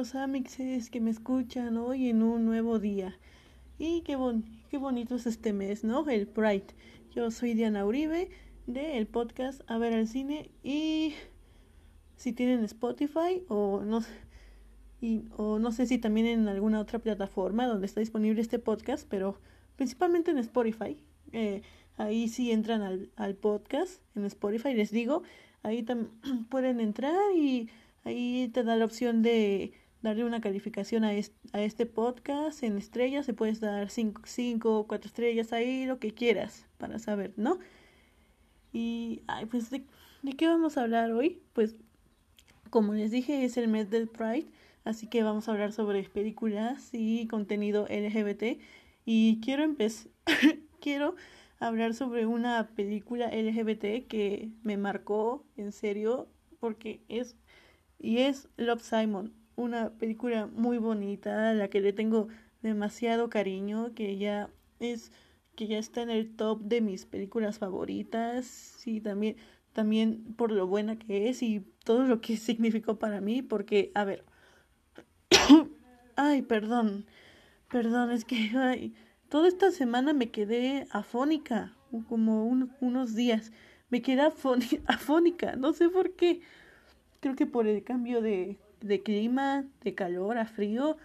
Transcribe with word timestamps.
los 0.00 0.14
amixes 0.14 0.88
que 0.88 0.98
me 0.98 1.10
escuchan 1.10 1.76
hoy 1.76 2.08
en 2.08 2.22
un 2.22 2.46
nuevo 2.46 2.78
día. 2.78 3.18
Y 3.78 4.00
qué, 4.00 4.16
bon 4.16 4.46
qué 4.70 4.78
bonito 4.78 5.14
es 5.14 5.26
este 5.26 5.52
mes, 5.52 5.84
¿no? 5.84 6.08
El 6.08 6.26
Pride. 6.26 6.68
Yo 7.14 7.30
soy 7.30 7.52
Diana 7.52 7.84
Uribe 7.84 8.30
del 8.66 9.06
podcast 9.06 9.60
A 9.66 9.76
ver 9.76 9.92
al 9.92 10.08
cine 10.08 10.48
y 10.62 11.12
si 12.16 12.32
tienen 12.32 12.64
Spotify 12.64 13.44
o 13.48 13.82
no 13.84 14.00
y, 15.02 15.24
o 15.36 15.58
no 15.58 15.70
sé 15.70 15.84
si 15.84 15.98
también 15.98 16.26
en 16.28 16.48
alguna 16.48 16.80
otra 16.80 16.98
plataforma 17.00 17.66
donde 17.66 17.84
está 17.84 18.00
disponible 18.00 18.40
este 18.40 18.58
podcast, 18.58 19.06
pero 19.06 19.38
principalmente 19.76 20.30
en 20.30 20.38
Spotify. 20.38 20.96
Eh, 21.32 21.60
ahí 21.98 22.28
sí 22.28 22.52
entran 22.52 22.80
al, 22.80 23.10
al 23.16 23.34
podcast 23.34 24.00
en 24.16 24.24
Spotify, 24.24 24.72
les 24.72 24.92
digo, 24.92 25.24
ahí 25.62 25.84
pueden 26.48 26.80
entrar 26.80 27.36
y 27.36 27.68
ahí 28.04 28.48
te 28.48 28.64
da 28.64 28.76
la 28.76 28.86
opción 28.86 29.20
de 29.20 29.74
darle 30.02 30.24
una 30.24 30.40
calificación 30.40 31.04
a, 31.04 31.10
a 31.10 31.62
este 31.62 31.86
podcast 31.86 32.62
en 32.62 32.78
estrellas, 32.78 33.26
se 33.26 33.34
puedes 33.34 33.60
dar 33.60 33.90
5 33.90 34.22
cinco, 34.24 34.86
cuatro 34.86 35.08
estrellas 35.08 35.52
ahí, 35.52 35.86
lo 35.86 35.98
que 35.98 36.12
quieras 36.12 36.66
para 36.78 36.98
saber, 36.98 37.32
¿no? 37.36 37.58
Y, 38.72 39.22
ay, 39.26 39.46
pues, 39.46 39.70
¿de, 39.70 39.84
¿de 40.22 40.32
qué 40.32 40.46
vamos 40.46 40.76
a 40.76 40.82
hablar 40.82 41.12
hoy? 41.12 41.42
Pues, 41.52 41.76
como 42.70 42.94
les 42.94 43.10
dije, 43.10 43.44
es 43.44 43.56
el 43.56 43.68
mes 43.68 43.90
del 43.90 44.08
Pride 44.08 44.46
Así 44.84 45.06
que 45.06 45.22
vamos 45.22 45.48
a 45.48 45.52
hablar 45.52 45.72
sobre 45.72 46.02
películas 46.04 46.90
y 46.92 47.26
contenido 47.26 47.86
LGBT. 47.88 48.58
Y 49.04 49.40
quiero 49.40 49.62
empezar, 49.62 50.10
quiero 50.80 51.16
hablar 51.58 51.94
sobre 51.94 52.26
una 52.26 52.68
película 52.74 53.26
LGBT 53.28 54.06
que 54.08 54.50
me 54.62 54.76
marcó 54.76 55.44
en 55.56 55.72
serio 55.72 56.28
porque 56.58 57.02
es 57.08 57.36
y 57.98 58.18
es 58.18 58.48
Love 58.56 58.82
Simon, 58.82 59.34
una 59.62 59.90
película 59.90 60.46
muy 60.46 60.78
bonita 60.78 61.50
a 61.50 61.54
la 61.54 61.68
que 61.68 61.80
le 61.80 61.92
tengo 61.92 62.28
demasiado 62.62 63.30
cariño, 63.30 63.92
que 63.94 64.16
ya 64.18 64.50
es 64.80 65.12
que 65.56 65.66
ya 65.66 65.78
está 65.78 66.02
en 66.02 66.10
el 66.10 66.34
top 66.36 66.60
de 66.62 66.80
mis 66.80 67.06
películas 67.06 67.58
favoritas 67.58 68.82
y 68.86 69.00
también 69.00 69.36
también 69.72 70.34
por 70.36 70.52
lo 70.52 70.66
buena 70.66 70.98
que 70.98 71.28
es 71.28 71.42
y 71.42 71.60
todo 71.84 72.04
lo 72.04 72.20
que 72.20 72.36
significó 72.38 72.98
para 72.98 73.20
mí 73.20 73.42
porque 73.42 73.92
a 73.94 74.04
ver 74.04 74.24
Ay, 76.16 76.42
perdón. 76.42 77.06
Perdón, 77.70 78.10
es 78.10 78.24
que 78.24 78.50
ay, 78.56 78.94
toda 79.28 79.48
esta 79.48 79.70
semana 79.70 80.12
me 80.12 80.30
quedé 80.30 80.86
afónica, 80.90 81.76
como 82.08 82.44
unos 82.80 83.14
días. 83.14 83.52
Me 83.88 84.02
quedé 84.02 84.22
afónica, 84.86 85.56
no 85.56 85.72
sé 85.72 85.88
por 85.88 86.12
qué. 86.14 86.40
Creo 87.20 87.36
que 87.36 87.46
por 87.46 87.66
el 87.66 87.82
cambio 87.84 88.20
de, 88.20 88.58
de 88.80 89.02
clima, 89.02 89.64
de 89.82 89.94
calor 89.94 90.38
a 90.38 90.46
frío. 90.46 90.96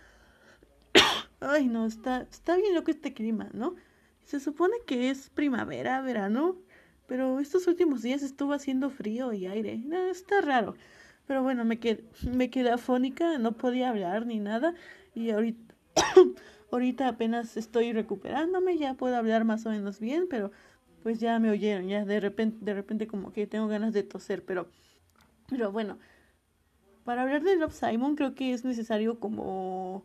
Ay, 1.40 1.68
no, 1.68 1.86
está, 1.86 2.22
está 2.30 2.56
bien 2.56 2.74
loco 2.74 2.92
este 2.92 3.14
clima, 3.14 3.50
¿no? 3.54 3.76
Se 4.24 4.40
supone 4.40 4.74
que 4.88 5.10
es 5.10 5.30
primavera, 5.30 6.02
verano, 6.02 6.58
pero 7.08 7.40
estos 7.40 7.68
últimos 7.68 8.02
días 8.02 8.24
estuvo 8.24 8.54
haciendo 8.54 8.90
frío 8.90 9.34
y 9.34 9.46
aire. 9.46 9.80
está 10.10 10.42
raro. 10.42 10.76
Pero 11.28 11.44
bueno, 11.44 11.66
me 11.66 11.80
quedé, 11.80 12.04
me 12.24 12.50
quedé 12.50 12.72
afónica, 12.72 13.38
no 13.38 13.54
podía 13.54 13.90
hablar 13.90 14.26
ni 14.26 14.40
nada. 14.40 14.74
Y 15.14 15.32
ahorita, 15.32 15.76
ahorita 16.72 17.08
apenas 17.08 17.58
estoy 17.58 17.94
recuperándome, 17.94 18.78
ya 18.78 18.96
puedo 18.96 19.16
hablar 19.16 19.46
más 19.46 19.66
o 19.66 19.70
menos 19.70 20.00
bien, 20.00 20.28
pero 20.30 20.52
pues 21.04 21.20
ya 21.20 21.38
me 21.40 21.52
oyeron, 21.52 21.88
ya 21.88 22.04
de 22.04 22.20
repente, 22.20 22.58
de 22.66 22.74
repente 22.74 23.08
como 23.08 23.32
que 23.32 23.46
tengo 23.46 23.68
ganas 23.68 23.94
de 23.94 24.02
toser, 24.02 24.44
pero, 24.44 24.68
pero 25.48 25.72
bueno, 25.72 26.00
para 27.06 27.22
hablar 27.22 27.44
de 27.44 27.56
Love 27.56 27.74
Simon 27.74 28.16
creo 28.16 28.36
que 28.36 28.52
es 28.52 28.66
necesario 28.66 29.20
como 29.20 30.04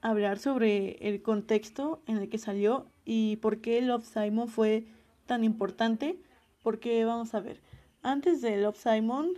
hablar 0.00 0.38
sobre 0.38 0.96
el 1.08 1.20
contexto 1.22 2.02
en 2.06 2.16
el 2.16 2.28
que 2.28 2.38
salió 2.38 2.86
y 3.04 3.36
por 3.36 3.60
qué 3.60 3.82
Love 3.82 4.04
Simon 4.04 4.48
fue 4.48 4.86
tan 5.26 5.44
importante, 5.44 6.18
porque 6.62 7.04
vamos 7.04 7.34
a 7.34 7.40
ver, 7.40 7.60
antes 8.02 8.40
de 8.40 8.56
Love 8.56 8.76
Simon 8.76 9.30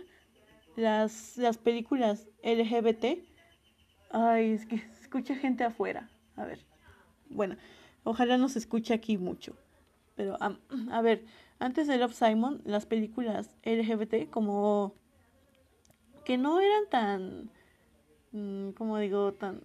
las, 0.77 1.37
las 1.37 1.57
películas 1.57 2.27
LGBT. 2.43 3.19
Ay, 4.11 4.51
es 4.51 4.65
que 4.65 4.75
escucha 5.01 5.35
gente 5.35 5.63
afuera. 5.63 6.09
A 6.35 6.45
ver. 6.45 6.59
Bueno, 7.29 7.57
ojalá 8.03 8.37
no 8.37 8.47
se 8.47 8.59
escuche 8.59 8.93
aquí 8.93 9.17
mucho. 9.17 9.57
Pero, 10.15 10.37
a 10.39 11.01
ver, 11.01 11.25
antes 11.59 11.87
de 11.87 11.97
Love 11.97 12.13
Simon, 12.13 12.61
las 12.63 12.85
películas 12.85 13.55
LGBT 13.63 14.29
como 14.29 14.95
que 16.27 16.37
no 16.37 16.59
eran 16.59 16.89
tan, 16.89 17.49
mm, 18.33 18.71
como 18.71 18.97
digo, 18.97 19.31
tan 19.31 19.63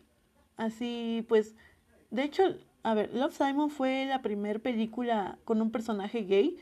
así, 0.57 1.27
pues, 1.29 1.57
de 2.13 2.23
hecho, 2.23 2.57
a 2.85 2.95
ver, 2.95 3.13
Love 3.13 3.37
Simon 3.37 3.69
fue 3.69 4.07
la 4.07 4.23
primera 4.23 4.61
película 4.61 5.39
con 5.45 5.61
un 5.61 5.73
personaje 5.73 6.23
gay 6.23 6.57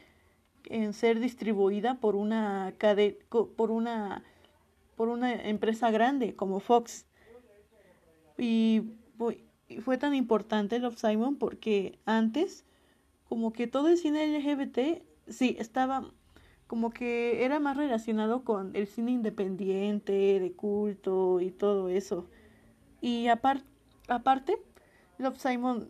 en 0.65 0.95
ser 0.95 1.21
distribuida 1.21 1.97
por 2.01 2.17
una 2.17 2.73
por 3.57 3.71
una 3.71 4.25
por 4.97 5.11
una 5.11 5.35
empresa 5.35 5.91
grande 5.91 6.35
como 6.35 6.61
Fox. 6.61 7.05
Y 8.39 8.85
fue 9.85 9.99
tan 9.99 10.15
importante 10.15 10.79
Love 10.79 10.97
Simon 10.97 11.37
porque 11.37 11.99
antes, 12.07 12.65
como 13.29 13.53
que 13.53 13.67
todo 13.67 13.89
el 13.89 13.99
cine 13.99 14.25
LGBT, 14.25 15.03
sí, 15.29 15.57
estaba 15.59 16.11
como 16.71 16.91
que 16.91 17.45
era 17.45 17.59
más 17.59 17.77
relacionado 17.77 18.45
con 18.45 18.77
el 18.77 18.87
cine 18.87 19.11
independiente, 19.11 20.39
de 20.39 20.53
culto 20.53 21.41
y 21.41 21.51
todo 21.51 21.89
eso. 21.89 22.29
Y 23.01 23.27
aparte, 23.27 24.57
Love 25.19 25.37
Simon 25.37 25.89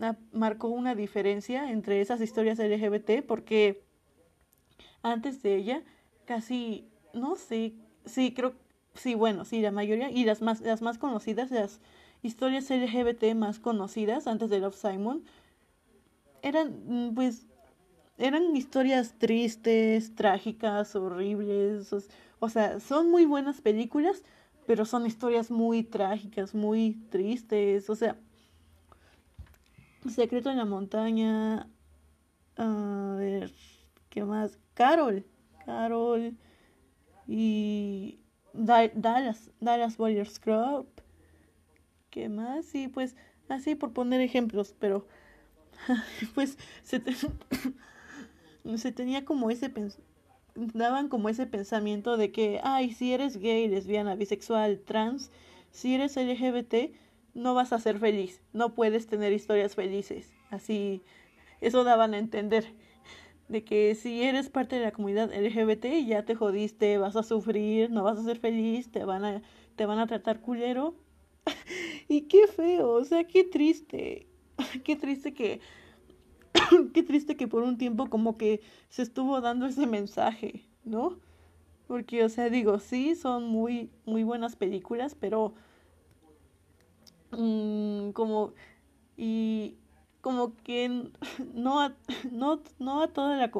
ah, 0.00 0.16
marcó 0.32 0.66
una 0.66 0.96
diferencia 0.96 1.70
entre 1.70 2.00
esas 2.00 2.20
historias 2.20 2.58
LGBT 2.58 3.24
porque 3.24 3.84
antes 5.02 5.40
de 5.44 5.54
ella 5.54 5.84
casi, 6.26 6.88
no 7.14 7.36
sé, 7.36 7.74
Sí, 8.04 8.34
creo, 8.34 8.54
sí, 8.94 9.14
bueno, 9.14 9.44
sí, 9.44 9.60
la 9.60 9.70
mayoría, 9.70 10.10
y 10.10 10.24
las 10.24 10.42
más, 10.42 10.60
las 10.62 10.82
más 10.82 10.98
conocidas, 10.98 11.52
las 11.52 11.78
historias 12.22 12.68
LGBT 12.70 13.36
más 13.36 13.60
conocidas 13.60 14.26
antes 14.26 14.50
de 14.50 14.58
Love 14.58 14.74
Simon, 14.74 15.22
eran, 16.42 16.82
mm, 16.86 17.14
pues, 17.14 17.46
eran 18.18 18.54
historias 18.56 19.14
tristes, 19.18 20.14
trágicas, 20.14 20.94
horribles, 20.96 21.92
o, 22.40 22.48
sea, 22.48 22.80
son 22.80 23.10
muy 23.10 23.24
buenas 23.24 23.60
películas, 23.60 24.22
pero 24.66 24.84
son 24.84 25.06
historias 25.06 25.50
muy 25.50 25.82
trágicas, 25.82 26.54
muy 26.54 27.00
tristes, 27.10 27.88
o 27.88 27.94
sea, 27.94 28.16
Secreto 30.08 30.50
en 30.50 30.56
la 30.56 30.64
montaña, 30.64 31.68
a 32.56 33.14
ver, 33.18 33.52
¿qué 34.08 34.24
más? 34.24 34.58
Carol, 34.74 35.24
Carol, 35.66 36.36
y 37.28 38.18
Dallas, 38.54 39.50
Dallas 39.60 39.98
Warriors 39.98 40.38
Club. 40.40 40.88
¿Qué 42.10 42.28
más? 42.28 42.64
Sí, 42.64 42.88
pues 42.88 43.16
así 43.48 43.74
por 43.74 43.92
poner 43.92 44.20
ejemplos, 44.22 44.74
pero 44.78 45.06
pues 46.34 46.56
se, 46.82 47.02
se 48.76 48.92
tenía 48.92 49.24
como 49.24 49.50
ese 49.50 49.72
daban 50.54 51.08
como 51.08 51.28
ese 51.28 51.46
pensamiento 51.46 52.16
de 52.16 52.32
que, 52.32 52.60
ay, 52.62 52.92
si 52.92 53.12
eres 53.12 53.38
gay, 53.38 53.68
lesbiana, 53.68 54.16
bisexual, 54.16 54.80
trans, 54.80 55.30
si 55.70 55.94
eres 55.94 56.16
LGBT, 56.16 56.92
no 57.34 57.54
vas 57.54 57.72
a 57.72 57.78
ser 57.78 57.98
feliz, 57.98 58.40
no 58.52 58.74
puedes 58.74 59.06
tener 59.06 59.32
historias 59.32 59.74
felices. 59.74 60.32
Así, 60.50 61.02
eso 61.60 61.84
daban 61.84 62.14
a 62.14 62.18
entender 62.18 62.66
de 63.48 63.64
que 63.64 63.94
si 63.94 64.22
eres 64.22 64.50
parte 64.50 64.76
de 64.76 64.82
la 64.82 64.92
comunidad 64.92 65.32
LGBT 65.32 66.06
ya 66.06 66.24
te 66.24 66.34
jodiste, 66.34 66.98
vas 66.98 67.16
a 67.16 67.22
sufrir, 67.22 67.90
no 67.90 68.02
vas 68.02 68.18
a 68.18 68.24
ser 68.24 68.38
feliz, 68.38 68.90
te 68.90 69.04
van 69.04 69.24
a, 69.24 69.42
te 69.76 69.86
van 69.86 69.98
a 69.98 70.06
tratar 70.06 70.40
culero. 70.40 70.94
y 72.08 72.22
qué 72.22 72.46
feo, 72.46 72.90
o 72.90 73.04
sea, 73.04 73.24
qué 73.24 73.44
triste, 73.44 74.26
qué 74.84 74.96
triste 74.96 75.32
que, 75.32 75.60
qué 76.94 77.02
triste 77.02 77.36
que 77.36 77.48
por 77.48 77.62
un 77.62 77.78
tiempo 77.78 78.08
como 78.08 78.36
que 78.36 78.60
se 78.88 79.02
estuvo 79.02 79.40
dando 79.40 79.66
ese 79.66 79.86
mensaje, 79.86 80.64
¿no? 80.84 81.18
Porque, 81.86 82.24
o 82.24 82.28
sea, 82.28 82.50
digo, 82.50 82.78
sí, 82.78 83.14
son 83.14 83.48
muy, 83.48 83.90
muy 84.04 84.22
buenas 84.22 84.56
películas, 84.56 85.16
pero 85.18 85.54
mmm, 87.30 88.10
como, 88.10 88.52
y 89.16 89.76
como 90.20 90.54
que 90.56 91.10
no 91.54 91.80
a, 91.80 91.94
no, 92.30 92.60
no 92.78 93.02
a 93.02 93.08
toda 93.08 93.36
la 93.36 93.50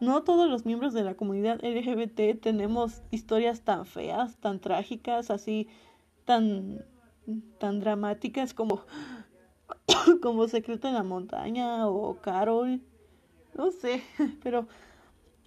no 0.00 0.22
todos 0.22 0.48
los 0.50 0.64
miembros 0.64 0.94
de 0.94 1.04
la 1.04 1.14
comunidad 1.14 1.62
LGBT 1.62 2.40
tenemos 2.40 3.02
historias 3.10 3.62
tan 3.62 3.84
feas, 3.84 4.36
tan 4.38 4.58
trágicas, 4.58 5.30
así 5.30 5.68
tan 6.24 6.84
tan 7.58 7.80
dramáticas 7.80 8.54
como 8.54 8.82
como 10.22 10.48
Secreto 10.48 10.88
en 10.88 10.94
la 10.94 11.02
montaña 11.02 11.88
o 11.88 12.20
Carol, 12.20 12.80
no 13.56 13.70
sé, 13.70 14.02
pero 14.42 14.66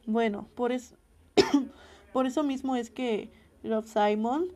bueno, 0.06 0.48
por 0.56 0.72
eso 0.72 0.96
por 2.14 2.26
eso 2.28 2.44
mismo 2.44 2.76
es 2.76 2.92
que 2.92 3.32
Love 3.64 3.88
Simon 3.88 4.48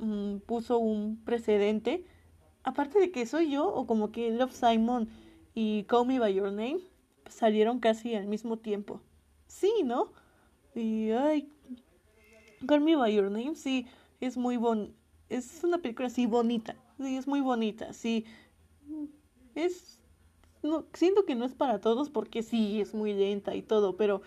mm, 0.00 0.38
puso 0.46 0.78
un 0.78 1.22
precedente. 1.24 2.04
Aparte 2.64 3.00
de 3.00 3.10
que 3.10 3.26
soy 3.26 3.50
yo, 3.50 3.66
o 3.66 3.86
como 3.86 4.12
que 4.12 4.30
Love 4.30 4.52
Simon 4.52 5.08
y 5.54 5.84
Call 5.84 6.06
Me 6.06 6.18
By 6.18 6.34
Your 6.34 6.52
Name 6.52 6.80
salieron 7.28 7.80
casi 7.80 8.14
al 8.14 8.26
mismo 8.26 8.58
tiempo. 8.58 9.00
Sí, 9.46 9.72
¿no? 9.84 10.12
Y 10.74 11.10
ay, 11.10 11.48
Call 12.66 12.82
Me 12.82 12.94
By 12.94 13.14
Your 13.14 13.30
Name, 13.30 13.56
sí, 13.56 13.86
es 14.20 14.36
muy 14.36 14.56
bon 14.56 14.94
es 15.32 15.64
una 15.64 15.78
película 15.78 16.08
así 16.08 16.26
bonita, 16.26 16.76
sí, 16.98 17.16
es 17.16 17.26
muy 17.26 17.40
bonita, 17.40 17.92
sí, 17.92 18.26
es, 19.54 20.00
siento 20.92 21.24
que 21.24 21.34
no 21.34 21.44
es 21.44 21.54
para 21.54 21.80
todos 21.80 22.10
porque 22.10 22.42
sí, 22.42 22.80
es 22.80 22.94
muy 22.94 23.12
lenta 23.12 23.54
y 23.54 23.62
todo, 23.62 23.96
pero 23.96 24.22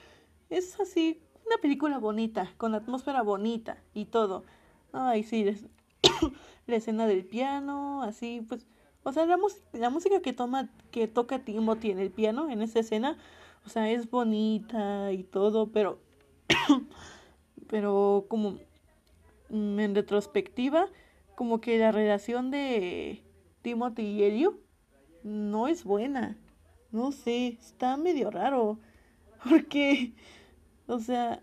es 0.49 0.79
así, 0.79 1.21
una 1.45 1.57
película 1.57 1.99
bonita, 1.99 2.51
con 2.57 2.75
atmósfera 2.75 3.21
bonita 3.21 3.77
y 3.93 4.05
todo. 4.05 4.43
Ay, 4.91 5.23
sí, 5.23 5.45
la 6.67 6.75
escena 6.75 7.07
del 7.07 7.25
piano, 7.25 8.01
así, 8.03 8.45
pues, 8.47 8.65
o 9.03 9.11
sea, 9.11 9.25
la, 9.25 9.37
la 9.73 9.89
música 9.89 10.21
que 10.21 10.33
toma, 10.33 10.69
que 10.91 11.07
toca 11.07 11.39
Timothy 11.39 11.91
en 11.91 11.99
el 11.99 12.11
piano, 12.11 12.49
en 12.49 12.61
esa 12.61 12.79
escena, 12.79 13.17
o 13.65 13.69
sea, 13.69 13.89
es 13.89 14.09
bonita 14.09 15.11
y 15.11 15.23
todo, 15.23 15.71
pero, 15.71 15.99
pero 17.67 18.25
como 18.29 18.59
mm, 19.49 19.79
en 19.79 19.95
retrospectiva, 19.95 20.87
como 21.35 21.61
que 21.61 21.77
la 21.77 21.91
relación 21.91 22.49
de 22.51 23.21
Timothy 23.61 24.03
y 24.03 24.23
Elio 24.23 24.64
no 25.25 25.67
es 25.67 25.83
buena. 25.83 26.37
No 26.91 27.11
sé, 27.11 27.57
está 27.59 27.97
medio 27.97 28.29
raro. 28.31 28.79
Porque, 29.49 30.13
o 30.87 30.99
sea, 30.99 31.41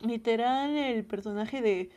literal 0.00 0.76
el 0.76 1.04
personaje 1.04 1.62
de, 1.62 1.90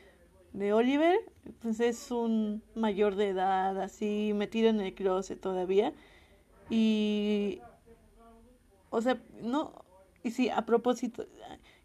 de 0.53 0.73
Oliver, 0.73 1.19
pues 1.61 1.79
es 1.79 2.11
un 2.11 2.63
mayor 2.75 3.15
de 3.15 3.29
edad, 3.29 3.81
así 3.81 4.31
metido 4.35 4.69
en 4.69 4.79
el 4.79 4.93
closet 4.93 5.41
todavía. 5.41 5.93
Y, 6.69 7.61
o 8.91 9.01
sea, 9.01 9.21
no, 9.41 9.73
y 10.23 10.31
sí, 10.31 10.49
a 10.49 10.65
propósito, 10.65 11.25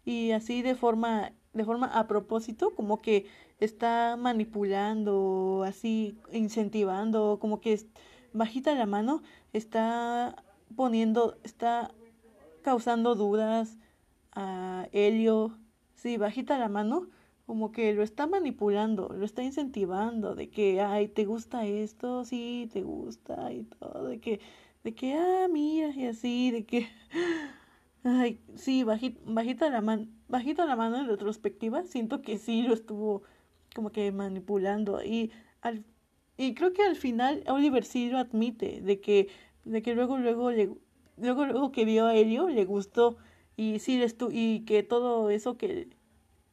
y 0.05 0.31
así 0.31 0.61
de 0.61 0.75
forma, 0.75 1.33
de 1.53 1.65
forma 1.65 1.87
a 1.87 2.07
propósito, 2.07 2.75
como 2.75 3.01
que 3.01 3.25
está 3.59 4.15
manipulando, 4.17 5.63
así, 5.65 6.17
incentivando, 6.31 7.39
como 7.41 7.61
que 7.61 7.79
bajita 8.35 8.75
la 8.75 8.85
mano, 8.85 9.23
está 9.53 10.43
poniendo, 10.75 11.37
está 11.43 11.91
causando 12.61 13.15
dudas 13.15 13.77
a 14.33 14.87
Helio, 14.91 15.57
sí, 15.95 16.17
bajita 16.17 16.57
la 16.57 16.69
mano, 16.69 17.07
como 17.45 17.71
que 17.71 17.93
lo 17.93 18.03
está 18.03 18.27
manipulando, 18.27 19.09
lo 19.09 19.23
está 19.25 19.43
incentivando, 19.43 20.35
de 20.35 20.49
que, 20.49 20.81
ay, 20.81 21.07
¿te 21.07 21.25
gusta 21.25 21.65
esto? 21.65 22.25
Sí, 22.25 22.69
te 22.73 22.81
gusta 22.81 23.53
y 23.53 23.63
todo, 23.63 24.07
de 24.07 24.19
que, 24.19 24.41
de 24.83 24.93
que, 24.93 25.13
ah, 25.13 25.47
mira, 25.49 25.89
y 25.91 26.07
así, 26.07 26.51
de 26.51 26.65
que, 26.65 26.87
ay, 28.03 28.39
sí, 28.55 28.83
bajita, 28.83 29.21
bajita 29.25 29.69
la 29.69 29.81
mano, 29.81 30.07
bajita 30.27 30.65
la 30.65 30.75
mano 30.75 30.97
en 30.97 31.07
retrospectiva, 31.07 31.83
siento 31.85 32.21
que 32.21 32.37
sí 32.37 32.63
lo 32.63 32.73
estuvo 32.73 33.23
como 33.73 33.91
que 33.91 34.11
manipulando 34.11 35.03
y 35.03 35.31
al 35.61 35.83
y 36.37 36.53
creo 36.53 36.73
que 36.73 36.83
al 36.83 36.95
final 36.95 37.43
Oliver 37.47 37.85
sí 37.85 38.09
lo 38.09 38.17
admite 38.17 38.81
de 38.81 38.99
que 38.99 39.29
de 39.63 39.81
que 39.81 39.95
luego 39.95 40.17
luego 40.17 40.51
le, 40.51 40.69
luego 41.17 41.45
luego 41.45 41.71
que 41.71 41.85
vio 41.85 42.05
a 42.05 42.15
Helio 42.15 42.49
le 42.49 42.65
gustó 42.65 43.17
y 43.57 43.79
sí 43.79 44.01
estu 44.01 44.29
y 44.31 44.61
que 44.61 44.83
todo 44.83 45.29
eso 45.29 45.57
que 45.57 45.87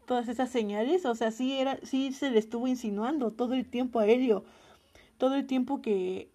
todas 0.07 0.29
esas 0.29 0.51
señales, 0.51 1.05
o 1.07 1.15
sea, 1.15 1.31
sí 1.31 1.59
era 1.59 1.79
sí 1.83 2.13
se 2.13 2.31
le 2.31 2.39
estuvo 2.39 2.69
insinuando 2.69 3.31
todo 3.31 3.55
el 3.55 3.67
tiempo 3.67 3.99
a 4.01 4.07
Helio. 4.07 4.45
Todo 5.19 5.37
el 5.37 5.47
tiempo 5.47 5.83
que 5.83 6.31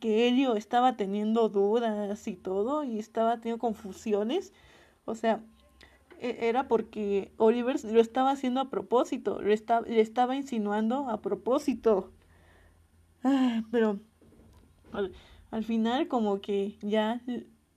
que 0.00 0.28
Helio 0.28 0.56
estaba 0.56 0.96
teniendo 0.96 1.48
dudas 1.48 2.26
y 2.28 2.36
todo 2.36 2.84
y 2.84 2.98
estaba 2.98 3.38
teniendo 3.38 3.60
confusiones. 3.60 4.52
O 5.04 5.14
sea, 5.14 5.40
e, 6.20 6.48
era 6.48 6.68
porque 6.68 7.32
Oliver 7.36 7.82
lo 7.84 8.00
estaba 8.00 8.30
haciendo 8.30 8.60
a 8.60 8.70
propósito, 8.70 9.40
lo 9.42 9.48
le 9.48 10.00
estaba 10.00 10.36
insinuando 10.36 11.08
a 11.10 11.20
propósito. 11.20 12.12
Pero 13.70 14.00
al, 14.92 15.12
al, 15.50 15.64
final 15.64 16.08
como 16.08 16.40
que 16.40 16.76
ya, 16.82 17.20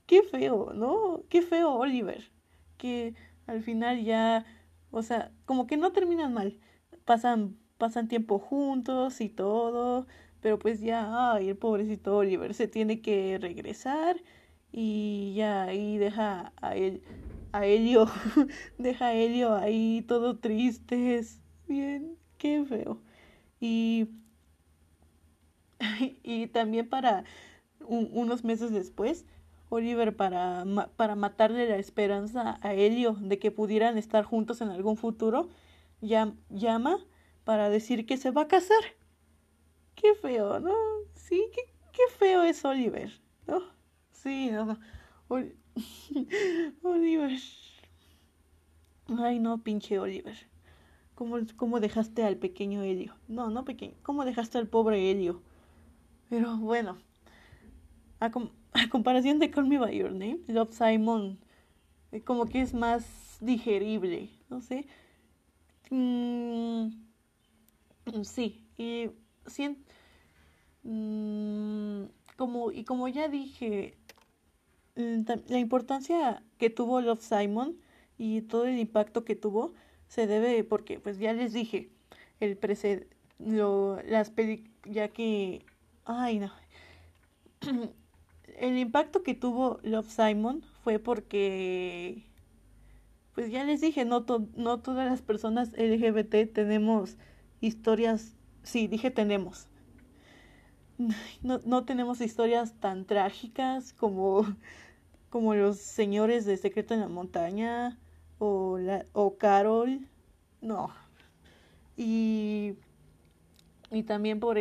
qué 0.06 0.24
feo, 0.24 0.74
¿no? 0.74 1.24
Qué 1.30 1.42
feo 1.42 1.74
Oliver. 1.74 2.31
Que 2.78 3.16
al 3.48 3.63
final 3.63 4.04
ya, 4.04 4.46
o 4.92 5.01
sea, 5.04 5.31
como 5.46 5.68
que 5.68 5.78
no 5.78 5.92
terminan 5.92 6.34
mal. 6.34 6.57
Pasan, 7.06 7.57
pasan 7.78 8.07
tiempo 8.07 8.40
juntos 8.40 9.22
y 9.22 9.30
todo, 9.30 10.07
pero 10.42 10.60
pues 10.60 10.81
ya, 10.81 11.34
ay, 11.34 11.50
el 11.50 11.57
pobrecito 11.57 12.18
Oliver 12.18 12.54
se 12.54 12.68
tiene 12.68 13.01
que 13.01 13.38
regresar 13.40 14.18
y 14.72 15.34
ya 15.36 15.63
ahí 15.63 15.98
deja 15.98 16.54
a 16.62 16.75
él 16.75 17.01
a 17.51 17.66
Helio, 17.66 18.07
deja 18.78 19.07
a 19.07 19.13
Helio 19.13 19.56
ahí 19.56 20.04
todo 20.07 20.38
triste, 20.38 21.18
es 21.18 21.42
bien, 21.68 22.18
qué 22.38 22.63
feo. 22.66 23.01
Y, 23.60 24.07
y 26.24 26.48
también 26.48 26.90
para 26.90 27.24
unos 27.88 28.44
meses 28.44 28.72
después, 28.72 29.26
Oliver 29.70 30.16
para, 30.16 30.66
para 30.96 31.16
matarle 31.16 31.68
la 31.70 31.78
esperanza 31.78 32.60
a 32.62 32.74
Helio 32.74 33.16
de 33.20 33.40
que 33.40 33.52
pudieran 33.52 33.98
estar 33.98 34.24
juntos 34.24 34.62
en 34.62 34.70
algún 34.70 34.98
futuro, 34.98 35.50
llama 36.02 36.98
para 37.44 37.70
decir 37.70 38.06
que 38.06 38.18
se 38.18 38.31
va 38.31 38.44
a 38.44 38.48
casar. 38.48 38.84
Qué 39.96 40.14
feo, 40.16 40.60
¿no? 40.60 40.74
Sí, 41.14 41.44
qué, 41.54 41.62
qué 41.92 42.04
feo 42.18 42.44
es 42.44 42.64
Oliver, 42.64 43.12
¿no? 43.48 43.62
Sí, 44.12 44.50
no, 44.52 44.66
no. 44.66 44.80
Oliver. 46.84 47.40
Ay, 49.18 49.40
no, 49.40 49.64
pinche 49.64 50.00
Oliver. 50.00 50.38
¿Cómo, 51.16 51.38
¿Cómo, 51.58 51.80
dejaste 51.80 52.24
al 52.24 52.38
pequeño 52.38 52.82
Helio? 52.82 53.16
No, 53.28 53.50
no 53.50 53.66
pequeño. 53.66 53.96
¿Cómo 54.04 54.25
dejaste 54.25 54.58
al 54.58 54.68
pobre 54.68 55.12
Helio? 55.12 55.42
Pero 56.30 56.58
bueno, 56.58 56.98
a, 58.20 58.31
comparación 58.90 59.40
de 59.40 59.50
Call 59.50 59.68
Me 59.68 59.78
By 59.78 59.98
Your 59.98 60.12
Name, 60.12 60.40
Love 60.48 60.74
Simon 60.74 61.40
eh, 62.12 62.22
como 62.22 62.46
que 62.46 62.62
es 62.62 62.74
más 62.74 63.38
digerible, 63.42 64.30
no 64.50 64.62
sé. 64.62 64.88
Mm, 65.89 66.89
sí, 68.24 68.68
y 68.77 69.10
mm, 70.84 72.03
como, 72.38 72.72
y 72.72 72.84
como 72.84 73.08
ya 73.08 73.27
dije, 73.27 74.00
Mm, 75.00 75.24
la 75.48 75.60
importancia 75.60 76.44
que 76.58 76.70
tuvo 76.70 77.00
Love 77.01 77.22
Simon 77.22 77.77
y 78.18 78.42
todo 78.42 78.65
el 78.65 78.77
impacto 78.80 79.24
que 79.24 79.36
tuvo 79.36 79.74
se 80.10 80.27
debe 80.27 80.63
porque 80.65 81.00
pues 81.00 81.20
ya 81.20 81.32
les 81.34 81.53
dije 81.53 81.89
el 82.42 82.58
preced 82.58 83.08
lo 83.39 84.01
las 84.03 84.34
ya 84.86 85.08
que 85.08 85.65
ay 86.10 86.39
no. 86.39 86.51
El 88.58 88.78
impacto 88.78 89.24
que 89.24 89.36
tuvo 89.36 89.80
Love 89.84 90.10
Simon 90.10 90.63
fue 90.84 91.00
porque 91.00 92.24
pues 93.34 93.51
ya 93.51 93.63
les 93.63 93.80
dije 93.82 94.06
no 94.06 94.25
no 94.56 94.80
todas 94.82 95.10
las 95.10 95.22
personas 95.22 95.72
LGBT 95.78 96.51
tenemos 96.54 97.16
historias 97.62 98.36
sí 98.63 98.88
dije 98.88 99.12
tenemos. 99.12 99.68
No, 101.42 101.60
no 101.66 101.86
tenemos 101.86 102.20
historias 102.20 102.74
tan 102.82 103.06
trágicas 103.06 103.94
como 103.94 104.46
como 105.30 105.54
los 105.56 105.78
señores 105.78 106.46
de 106.46 106.58
Secreto 106.58 106.94
en 106.94 107.01
la 107.01 107.08
Montaña 107.08 107.98
o, 108.39 108.78
la, 108.80 109.06
o 109.13 109.38
Carol, 109.38 110.08
no. 110.62 110.89
Y, 111.98 112.75
y 113.92 114.04
también 114.04 114.39
por, 114.39 114.58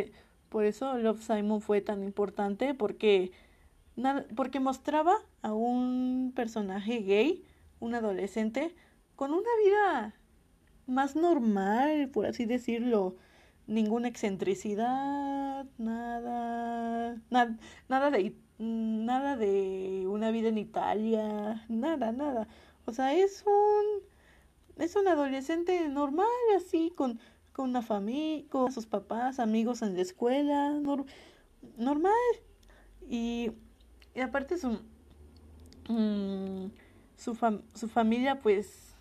por 0.49 0.65
eso 0.65 0.97
Love 0.97 1.21
Simon 1.21 1.61
fue 1.61 1.81
tan 1.81 2.03
importante 2.03 2.73
porque, 2.73 3.31
porque 4.35 4.59
mostraba 4.59 5.15
a 5.41 5.53
un 5.53 6.33
personaje 6.35 6.99
gay, 7.01 7.43
un 7.79 7.95
adolescente, 7.95 8.75
con 9.15 9.31
una 9.31 9.49
vida 9.63 10.15
más 10.87 11.15
normal, 11.15 12.09
por 12.09 12.25
así 12.25 12.45
decirlo. 12.45 13.15
Ninguna 13.67 14.07
excentricidad, 14.07 15.65
nada, 15.77 17.21
nada, 17.29 18.11
de 18.11 18.35
nada 18.57 19.37
de 19.37 20.05
una 20.07 20.31
vida 20.31 20.49
en 20.49 20.57
Italia, 20.57 21.65
nada, 21.69 22.11
nada. 22.11 22.47
O 22.85 22.91
sea, 22.93 23.13
es 23.13 23.43
un 23.45 24.03
es 24.83 24.95
un 24.95 25.07
adolescente 25.07 25.87
normal, 25.89 26.27
así, 26.55 26.91
con, 26.95 27.19
con 27.59 27.71
una 27.71 27.81
familia, 27.81 28.45
con 28.49 28.71
sus 28.71 28.85
papás, 28.85 29.37
amigos 29.37 29.81
en 29.81 29.93
la 29.93 30.01
escuela, 30.01 30.79
normal. 31.75 32.13
Y, 33.09 33.51
y 34.15 34.21
aparte 34.21 34.57
su, 34.57 34.79
mm, 35.89 36.71
su, 37.17 37.37
su 37.75 37.89
familia, 37.89 38.39
pues, 38.39 38.95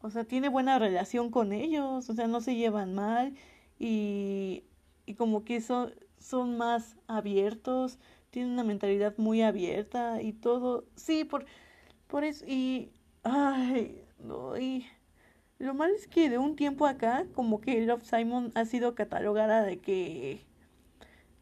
o 0.00 0.08
sea, 0.08 0.24
tiene 0.24 0.48
buena 0.48 0.78
relación 0.78 1.30
con 1.30 1.52
ellos, 1.52 2.08
o 2.08 2.14
sea, 2.14 2.28
no 2.28 2.40
se 2.40 2.54
llevan 2.54 2.94
mal 2.94 3.34
y, 3.78 4.64
y 5.04 5.12
como 5.12 5.44
que 5.44 5.60
son, 5.60 5.92
son 6.18 6.56
más 6.56 6.96
abiertos, 7.08 7.98
tienen 8.30 8.52
una 8.52 8.64
mentalidad 8.64 9.18
muy 9.18 9.42
abierta 9.42 10.22
y 10.22 10.32
todo. 10.32 10.86
Sí, 10.96 11.24
por, 11.24 11.44
por 12.06 12.24
eso, 12.24 12.42
y, 12.46 12.90
ay, 13.22 14.02
no, 14.18 14.56
y 14.56 14.86
lo 15.62 15.74
malo 15.74 15.94
es 15.94 16.08
que 16.08 16.28
de 16.28 16.38
un 16.38 16.56
tiempo 16.56 16.86
acá, 16.86 17.24
como 17.34 17.60
que 17.60 17.80
Love 17.86 18.02
Simon 18.04 18.50
ha 18.56 18.64
sido 18.64 18.94
catalogada 18.96 19.62
de 19.62 19.80
que 19.80 20.44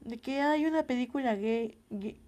de 0.03 0.19
que 0.21 0.41
hay 0.43 0.67
una 0.67 0.85
película 0.87 1.35
gay, 1.37 1.79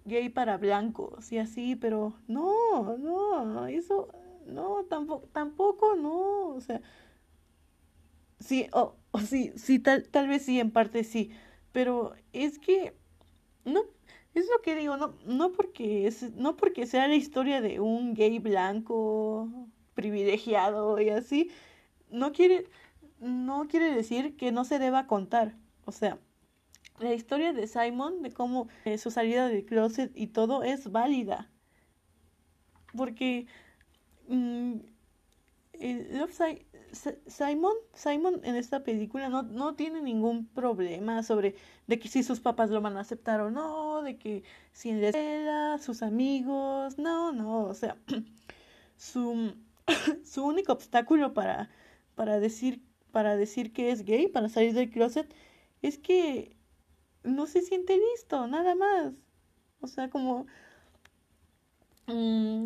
gay, 0.05 0.29
para 0.29 0.57
blancos 0.57 1.31
y 1.31 1.37
así, 1.37 1.75
pero 1.75 2.13
no, 2.27 2.97
no, 2.97 3.67
eso, 3.67 4.09
no, 4.47 4.85
tampoco, 4.85 5.27
tampoco, 5.33 5.95
no, 5.95 6.49
o 6.49 6.61
sea, 6.61 6.81
sí, 8.39 8.67
o, 8.73 8.95
o 9.11 9.19
sí, 9.19 9.51
sí, 9.55 9.79
tal, 9.79 10.07
tal 10.09 10.27
vez 10.27 10.43
sí, 10.45 10.59
en 10.59 10.71
parte 10.71 11.03
sí, 11.03 11.31
pero 11.71 12.13
es 12.33 12.59
que, 12.59 12.95
no, 13.65 13.83
es 14.33 14.47
lo 14.49 14.61
que 14.61 14.75
digo, 14.75 14.97
no, 14.97 15.15
no 15.25 15.51
porque 15.51 16.07
es, 16.07 16.31
no 16.35 16.55
porque 16.57 16.87
sea 16.87 17.07
la 17.07 17.15
historia 17.15 17.61
de 17.61 17.79
un 17.79 18.13
gay 18.13 18.39
blanco 18.39 19.49
privilegiado 19.95 20.99
y 21.01 21.09
así, 21.09 21.51
no 22.13 22.31
quiere, 22.31 22.67
no 23.19 23.67
quiere 23.67 23.93
decir 23.93 24.37
que 24.37 24.51
no 24.51 24.65
se 24.65 24.79
deba 24.79 25.07
contar, 25.07 25.55
o 25.85 25.91
sea, 25.91 26.17
la 26.99 27.13
historia 27.13 27.53
de 27.53 27.67
Simon, 27.67 28.21
de 28.21 28.31
cómo 28.31 28.67
eh, 28.85 28.97
su 28.97 29.11
salida 29.11 29.47
del 29.47 29.65
closet 29.65 30.11
y 30.15 30.27
todo 30.27 30.63
es 30.63 30.91
válida. 30.91 31.49
Porque 32.95 33.47
mm, 34.27 34.75
Simon, 37.27 37.73
Simon 37.93 38.41
en 38.43 38.55
esta 38.55 38.83
película 38.83 39.29
no, 39.29 39.43
no 39.43 39.75
tiene 39.75 40.01
ningún 40.01 40.45
problema 40.47 41.23
sobre 41.23 41.55
de 41.87 41.99
que 41.99 42.07
si 42.07 42.23
sus 42.23 42.39
papás 42.39 42.69
lo 42.69 42.81
van 42.81 42.97
a 42.97 43.01
aceptar 43.01 43.41
o 43.41 43.51
no, 43.51 44.01
de 44.03 44.17
que 44.17 44.43
si 44.71 44.89
en 44.89 45.01
la 45.45 45.79
sus 45.79 46.03
amigos, 46.03 46.97
no, 46.97 47.31
no, 47.31 47.63
o 47.65 47.73
sea, 47.73 47.97
su, 48.97 49.53
su 50.23 50.45
único 50.45 50.73
obstáculo 50.73 51.33
para, 51.33 51.69
para 52.15 52.39
decir 52.39 52.81
para 53.13 53.37
decir 53.37 53.71
que 53.73 53.91
es 53.91 54.03
gay, 54.05 54.27
para 54.27 54.49
salir 54.49 54.73
del 54.73 54.89
closet, 54.89 55.31
es 55.83 55.99
que 55.99 56.57
no 57.23 57.45
se 57.45 57.61
siente 57.61 57.95
listo, 57.95 58.47
nada 58.47 58.73
más. 58.73 59.13
O 59.81 59.87
sea, 59.87 60.09
como 60.09 60.47
mm, 62.07 62.65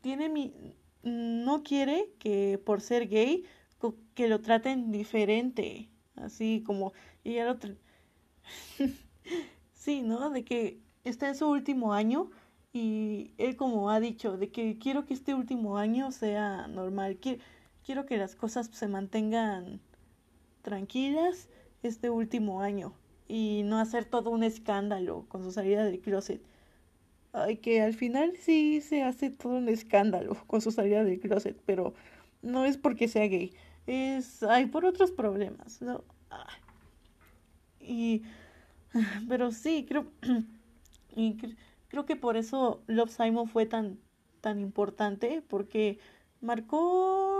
tiene, 0.00 0.28
mi 0.28 0.54
no 1.02 1.64
quiere 1.64 2.08
que 2.20 2.58
por 2.64 2.80
ser 2.80 3.08
gay 3.08 3.44
que 4.14 4.28
lo 4.28 4.40
traten 4.40 4.92
diferente, 4.92 5.90
así 6.16 6.62
como 6.64 6.92
ya 7.24 7.44
lo 7.44 7.58
sí, 9.74 10.02
¿no? 10.02 10.30
De 10.30 10.44
que 10.44 10.78
está 11.02 11.28
en 11.28 11.34
su 11.34 11.48
último 11.48 11.92
año 11.92 12.30
y 12.72 13.32
él 13.38 13.56
como 13.56 13.90
ha 13.90 13.98
dicho 14.00 14.36
de 14.36 14.50
que 14.50 14.78
quiero 14.78 15.04
que 15.04 15.14
este 15.14 15.34
último 15.34 15.78
año 15.78 16.12
sea 16.12 16.68
normal, 16.68 17.18
quiero, 17.20 17.42
quiero 17.84 18.06
que 18.06 18.16
las 18.16 18.34
cosas 18.34 18.68
se 18.72 18.88
mantengan 18.88 19.80
tranquilas 20.62 21.48
este 21.82 22.10
último 22.10 22.62
año 22.62 22.94
y 23.28 23.62
no 23.64 23.78
hacer 23.78 24.04
todo 24.04 24.30
un 24.30 24.42
escándalo 24.42 25.26
con 25.28 25.42
su 25.44 25.52
salida 25.52 25.84
del 25.84 26.00
closet. 26.00 26.42
Ay, 27.32 27.56
que 27.56 27.82
al 27.82 27.94
final 27.94 28.34
sí 28.38 28.80
se 28.80 29.02
hace 29.02 29.30
todo 29.30 29.54
un 29.54 29.68
escándalo 29.68 30.36
con 30.46 30.60
su 30.60 30.70
salida 30.70 31.04
del 31.04 31.20
closet, 31.20 31.60
pero 31.66 31.94
no 32.42 32.64
es 32.64 32.76
porque 32.76 33.08
sea 33.08 33.26
gay, 33.26 33.52
es, 33.86 34.42
hay 34.42 34.66
por 34.66 34.84
otros 34.84 35.10
problemas, 35.10 35.82
¿no? 35.82 36.04
Y, 37.80 38.22
pero 39.28 39.52
sí, 39.52 39.84
creo, 39.88 40.06
y 41.16 41.36
creo 41.88 42.06
que 42.06 42.16
por 42.16 42.36
eso 42.36 42.82
Love 42.86 43.10
Simon 43.10 43.48
fue 43.48 43.66
tan, 43.66 43.98
tan 44.40 44.60
importante, 44.60 45.42
porque 45.48 45.98
marcó, 46.40 47.33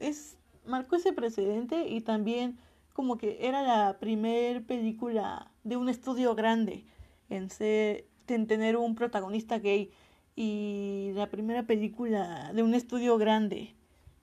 es, 0.00 0.36
marcó 0.66 0.96
ese 0.96 1.12
precedente 1.12 1.88
y 1.88 2.00
también 2.00 2.58
como 2.92 3.18
que 3.18 3.38
era 3.46 3.62
la 3.62 3.98
primer 3.98 4.64
película 4.66 5.50
de 5.62 5.76
un 5.76 5.88
estudio 5.88 6.34
grande 6.34 6.84
en, 7.28 7.50
ser, 7.50 8.06
en 8.26 8.46
tener 8.46 8.76
un 8.76 8.94
protagonista 8.94 9.58
gay 9.58 9.90
y 10.34 11.12
la 11.14 11.30
primera 11.30 11.64
película 11.64 12.52
de 12.52 12.62
un 12.62 12.74
estudio 12.74 13.16
grande 13.18 13.76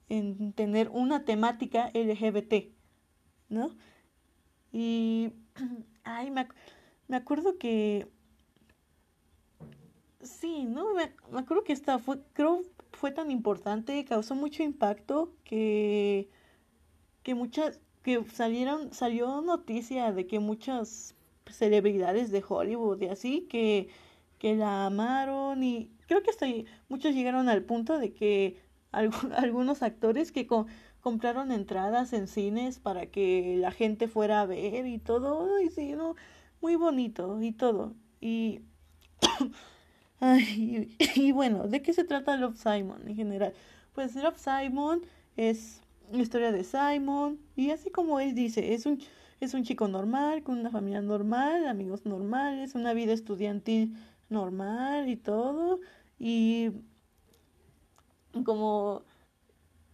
en 0.08 0.52
tener 0.52 0.88
una 0.90 1.24
temática 1.24 1.90
LGBT, 1.94 2.72
¿no? 3.48 3.76
Y, 4.72 5.32
ay, 6.04 6.30
me, 6.30 6.48
me 7.08 7.16
acuerdo 7.16 7.58
que, 7.58 8.08
sí, 10.22 10.64
¿no? 10.64 10.94
Me, 10.94 11.12
me 11.30 11.40
acuerdo 11.40 11.64
que 11.64 11.72
esta 11.72 11.98
fue, 11.98 12.20
creo, 12.32 12.62
fue 12.98 13.12
tan 13.12 13.30
importante, 13.30 14.04
causó 14.04 14.34
mucho 14.34 14.62
impacto 14.62 15.32
que, 15.44 16.28
que 17.22 17.34
muchas, 17.34 17.80
que 18.02 18.24
salieron, 18.32 18.92
salió 18.92 19.40
noticia 19.40 20.12
de 20.12 20.26
que 20.26 20.40
muchas 20.40 21.14
celebridades 21.50 22.30
de 22.30 22.44
Hollywood 22.46 23.00
y 23.00 23.06
así 23.06 23.42
que, 23.48 23.88
que 24.38 24.56
la 24.56 24.86
amaron 24.86 25.62
y 25.62 25.90
creo 26.06 26.22
que 26.22 26.30
hasta 26.30 26.46
muchos 26.88 27.14
llegaron 27.14 27.48
al 27.48 27.62
punto 27.62 27.98
de 27.98 28.12
que 28.12 28.60
algunos 28.92 29.82
actores 29.82 30.32
que 30.32 30.46
compraron 31.00 31.52
entradas 31.52 32.12
en 32.12 32.26
cines 32.26 32.78
para 32.78 33.06
que 33.06 33.56
la 33.58 33.70
gente 33.70 34.08
fuera 34.08 34.42
a 34.42 34.46
ver 34.46 34.86
y 34.86 34.98
todo, 34.98 35.60
y 35.60 35.70
sí, 35.70 35.92
¿no? 35.92 36.16
muy 36.60 36.76
bonito 36.76 37.40
y 37.42 37.52
todo. 37.52 37.94
Y, 38.20 38.60
ay, 40.20 40.96
y 41.16 41.32
bueno, 41.32 41.68
¿de 41.68 41.82
qué 41.82 41.92
se 41.92 42.04
trata 42.04 42.36
Love 42.36 42.56
Simon 42.56 43.06
en 43.08 43.16
general? 43.16 43.52
Pues 43.94 44.14
Love 44.16 44.38
Simon 44.38 45.02
es 45.36 45.80
la 46.12 46.22
historia 46.22 46.52
de 46.52 46.64
Simon 46.64 47.38
y 47.56 47.70
así 47.70 47.90
como 47.90 48.20
él 48.20 48.34
dice, 48.34 48.74
es 48.74 48.86
un, 48.86 49.00
es 49.40 49.54
un 49.54 49.64
chico 49.64 49.88
normal, 49.88 50.42
con 50.42 50.58
una 50.58 50.70
familia 50.70 51.00
normal, 51.02 51.66
amigos 51.66 52.06
normales, 52.06 52.74
una 52.74 52.94
vida 52.94 53.12
estudiantil 53.12 53.96
normal 54.28 55.08
y 55.08 55.16
todo 55.16 55.80
y 56.18 56.70
como 58.44 59.04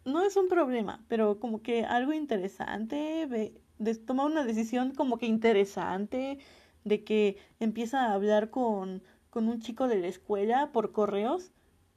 no 0.04 0.23
es 0.23 0.37
un 0.37 0.49
problema, 0.49 1.04
pero 1.09 1.38
como 1.40 1.62
que 1.62 1.85
algo 1.85 2.12
interesante, 2.12 3.26
de, 3.26 3.95
tomar 4.07 4.26
una 4.26 4.45
decisión 4.45 4.95
como 4.95 5.19
que 5.19 5.26
interesante, 5.26 6.38
de 6.85 7.04
que 7.04 7.38
empieza 7.61 8.07
a 8.07 8.12
hablar 8.12 8.50
con, 8.50 9.02
con 9.35 9.49
un 9.49 9.61
chico 9.61 9.88
de 9.88 9.99
la 9.99 10.07
escuela 10.07 10.71
por 10.71 10.93
correos, 10.93 11.50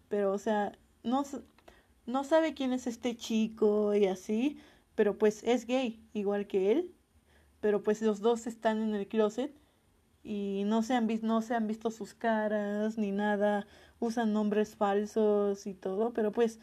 pero 0.09 0.33
o 0.33 0.39
sea, 0.39 0.75
no, 1.03 1.23
no 2.07 2.23
sabe 2.23 2.55
quién 2.55 2.73
es 2.73 2.87
este 2.87 3.15
chico 3.15 3.93
y 3.93 4.07
así, 4.07 4.57
pero 4.95 5.19
pues 5.19 5.43
es 5.43 5.67
gay, 5.67 6.01
igual 6.15 6.47
que 6.47 6.71
él, 6.71 6.95
pero 7.61 7.83
pues 7.83 8.01
los 8.01 8.21
dos 8.21 8.47
están 8.47 8.81
en 8.81 8.95
el 8.95 9.07
closet 9.07 9.53
y 10.23 10.63
no 10.65 10.81
se 10.81 10.95
han, 10.95 11.07
no 11.21 11.43
se 11.43 11.53
han 11.53 11.67
visto 11.67 11.91
sus 11.91 12.15
caras 12.15 12.97
ni 12.97 13.11
nada, 13.11 13.67
usan 13.99 14.33
nombres 14.33 14.75
falsos 14.75 15.67
y 15.67 15.75
todo, 15.75 16.13
pero 16.13 16.31
pues 16.31 16.59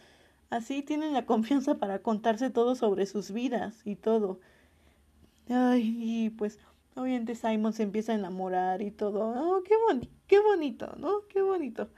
así 0.50 0.83
tienen 0.83 1.12
la 1.12 1.25
confianza 1.33 1.78
para 1.78 2.00
contarse 2.00 2.50
todo 2.50 2.75
sobre 2.75 3.07
sus 3.07 3.31
vidas 3.31 3.81
y 3.85 3.95
todo. 3.95 4.40
Ay, 5.49 6.35
pues 6.37 6.59
obviamente 6.94 7.34
Simon 7.34 7.72
se 7.72 7.82
empieza 7.82 8.12
a 8.12 8.16
enamorar 8.16 8.82
y 8.82 8.90
todo. 8.90 9.20
Oh, 9.36 9.62
qué, 9.62 9.74
qué 10.26 10.40
bonito, 10.40 10.94
¿no? 10.98 11.26
Qué 11.28 11.42
bonito. 11.42 11.90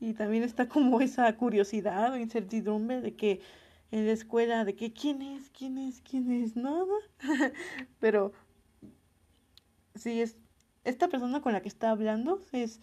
Y 0.00 0.14
también 0.14 0.42
está 0.42 0.68
como 0.68 1.00
esa 1.00 1.36
curiosidad 1.36 2.12
o 2.12 2.16
incertidumbre 2.18 3.00
de 3.00 3.14
que 3.16 3.40
en 3.90 4.06
la 4.06 4.12
escuela, 4.12 4.64
de 4.64 4.76
que 4.76 4.92
quién 4.92 5.22
es, 5.22 5.50
quién 5.50 5.78
es, 5.78 6.00
quién 6.02 6.30
es, 6.30 6.56
nada. 6.56 6.86
Pero 8.00 8.32
sí, 9.94 10.20
es 10.20 10.36
esta 10.84 11.08
persona 11.08 11.42
con 11.42 11.52
la 11.52 11.60
que 11.62 11.68
está 11.68 11.90
hablando 11.90 12.40
es, 12.52 12.80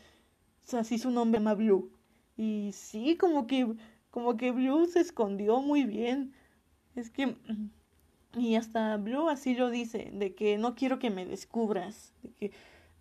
o 0.71 0.77
así 0.77 0.97
su 0.97 1.11
nombre 1.11 1.39
se 1.39 1.43
llama 1.43 1.55
Blue. 1.55 1.91
Y 2.35 2.71
sí, 2.73 3.17
como 3.17 3.47
que, 3.47 3.75
como 4.11 4.37
que 4.37 4.51
Blue 4.51 4.85
se 4.85 4.99
escondió 4.99 5.61
muy 5.61 5.85
bien. 5.85 6.33
Es 6.95 7.09
que, 7.09 7.35
y 8.35 8.55
hasta 8.55 8.97
Blue 8.97 9.29
así 9.29 9.55
lo 9.55 9.69
dice, 9.69 10.09
de 10.13 10.35
que 10.35 10.57
no 10.57 10.75
quiero 10.75 10.99
que 10.99 11.09
me 11.09 11.25
descubras, 11.25 12.13
de 12.23 12.31
que 12.31 12.51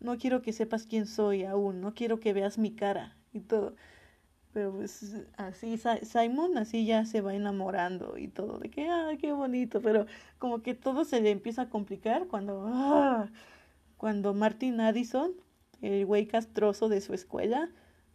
no 0.00 0.18
quiero 0.18 0.42
que 0.42 0.52
sepas 0.52 0.86
quién 0.86 1.06
soy 1.06 1.44
aún, 1.44 1.80
no 1.80 1.94
quiero 1.94 2.20
que 2.20 2.32
veas 2.32 2.58
mi 2.58 2.74
cara 2.74 3.16
y 3.32 3.40
todo. 3.40 3.74
Pero 4.52 4.72
pues 4.72 5.14
así 5.36 5.78
Simon 6.02 6.56
así 6.56 6.86
ya 6.86 7.04
se 7.04 7.20
va 7.20 7.34
enamorando 7.34 8.16
y 8.16 8.28
todo, 8.28 8.58
de 8.58 8.70
que, 8.70 8.88
ah, 8.88 9.10
qué 9.20 9.32
bonito, 9.32 9.82
pero 9.82 10.06
como 10.38 10.62
que 10.62 10.74
todo 10.74 11.04
se 11.04 11.20
le 11.20 11.30
empieza 11.30 11.62
a 11.62 11.70
complicar 11.70 12.26
cuando, 12.26 12.64
ah, 12.66 13.30
cuando 13.98 14.32
Martin 14.34 14.80
Addison, 14.80 15.32
el 15.82 16.06
güey 16.06 16.26
castroso 16.26 16.88
de 16.88 17.00
su 17.02 17.12
escuela, 17.12 17.70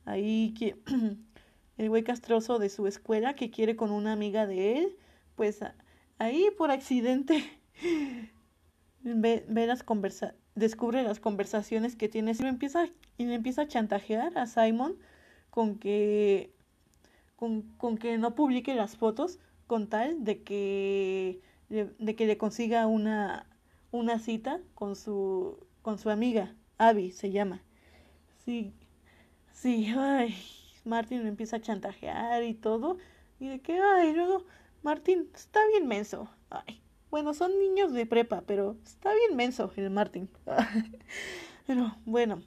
ahí 0.05 0.53
que, 0.57 0.77
el 1.77 1.89
güey 1.89 2.03
castroso 2.03 2.57
de 2.57 2.69
su 2.69 2.87
escuela 2.87 3.35
que 3.35 3.51
quiere 3.51 3.75
con 3.75 3.91
una 3.91 4.13
amiga 4.13 4.47
de 4.47 4.79
él, 4.79 4.97
pues 5.35 5.59
ahí 6.21 6.49
por 6.55 6.69
accidente 6.69 7.43
ve, 9.01 9.43
las 9.49 9.83
conversa 9.83 10.35
descubre 10.53 11.01
las 11.01 11.19
conversaciones 11.19 11.95
que 11.95 12.09
tiene. 12.09 12.33
Y 12.37 12.45
empieza, 12.45 12.87
y 13.17 13.25
le 13.25 13.35
empieza 13.35 13.63
a 13.63 13.67
chantajear 13.67 14.37
a 14.37 14.45
Simon 14.45 14.97
con 15.49 15.79
que 15.79 16.53
con, 17.35 17.63
con 17.77 17.97
que 17.97 18.17
no 18.17 18.35
publique 18.35 18.75
las 18.75 18.95
fotos 18.95 19.39
con 19.65 19.87
tal 19.87 20.23
de 20.23 20.43
que 20.43 21.41
de 21.69 22.15
que 22.15 22.27
le 22.27 22.37
consiga 22.37 22.85
una 22.85 23.47
una 23.91 24.19
cita 24.19 24.59
con 24.75 24.95
su 24.95 25.57
con 25.81 25.97
su 25.97 26.09
amiga 26.09 26.53
Abby 26.77 27.11
se 27.11 27.31
llama. 27.31 27.63
Sí 28.45 28.73
sí 29.53 29.91
ay 29.97 30.35
Martin 30.85 31.25
empieza 31.25 31.57
a 31.57 31.61
chantajear 31.61 32.43
y 32.43 32.53
todo. 32.53 32.97
Y 33.39 33.47
de 33.47 33.59
que 33.61 33.79
ay 33.79 34.13
luego 34.13 34.45
Martin 34.83 35.29
está 35.33 35.59
bien 35.67 35.87
menso. 35.87 36.29
Ay 36.49 36.81
bueno 37.11 37.33
son 37.33 37.59
niños 37.59 37.91
de 37.91 38.05
prepa 38.05 38.41
pero 38.47 38.77
está 38.85 39.13
bien 39.13 39.35
menso 39.35 39.71
el 39.75 39.89
Martin 39.89 40.29
pero 41.67 41.97
bueno 42.05 42.41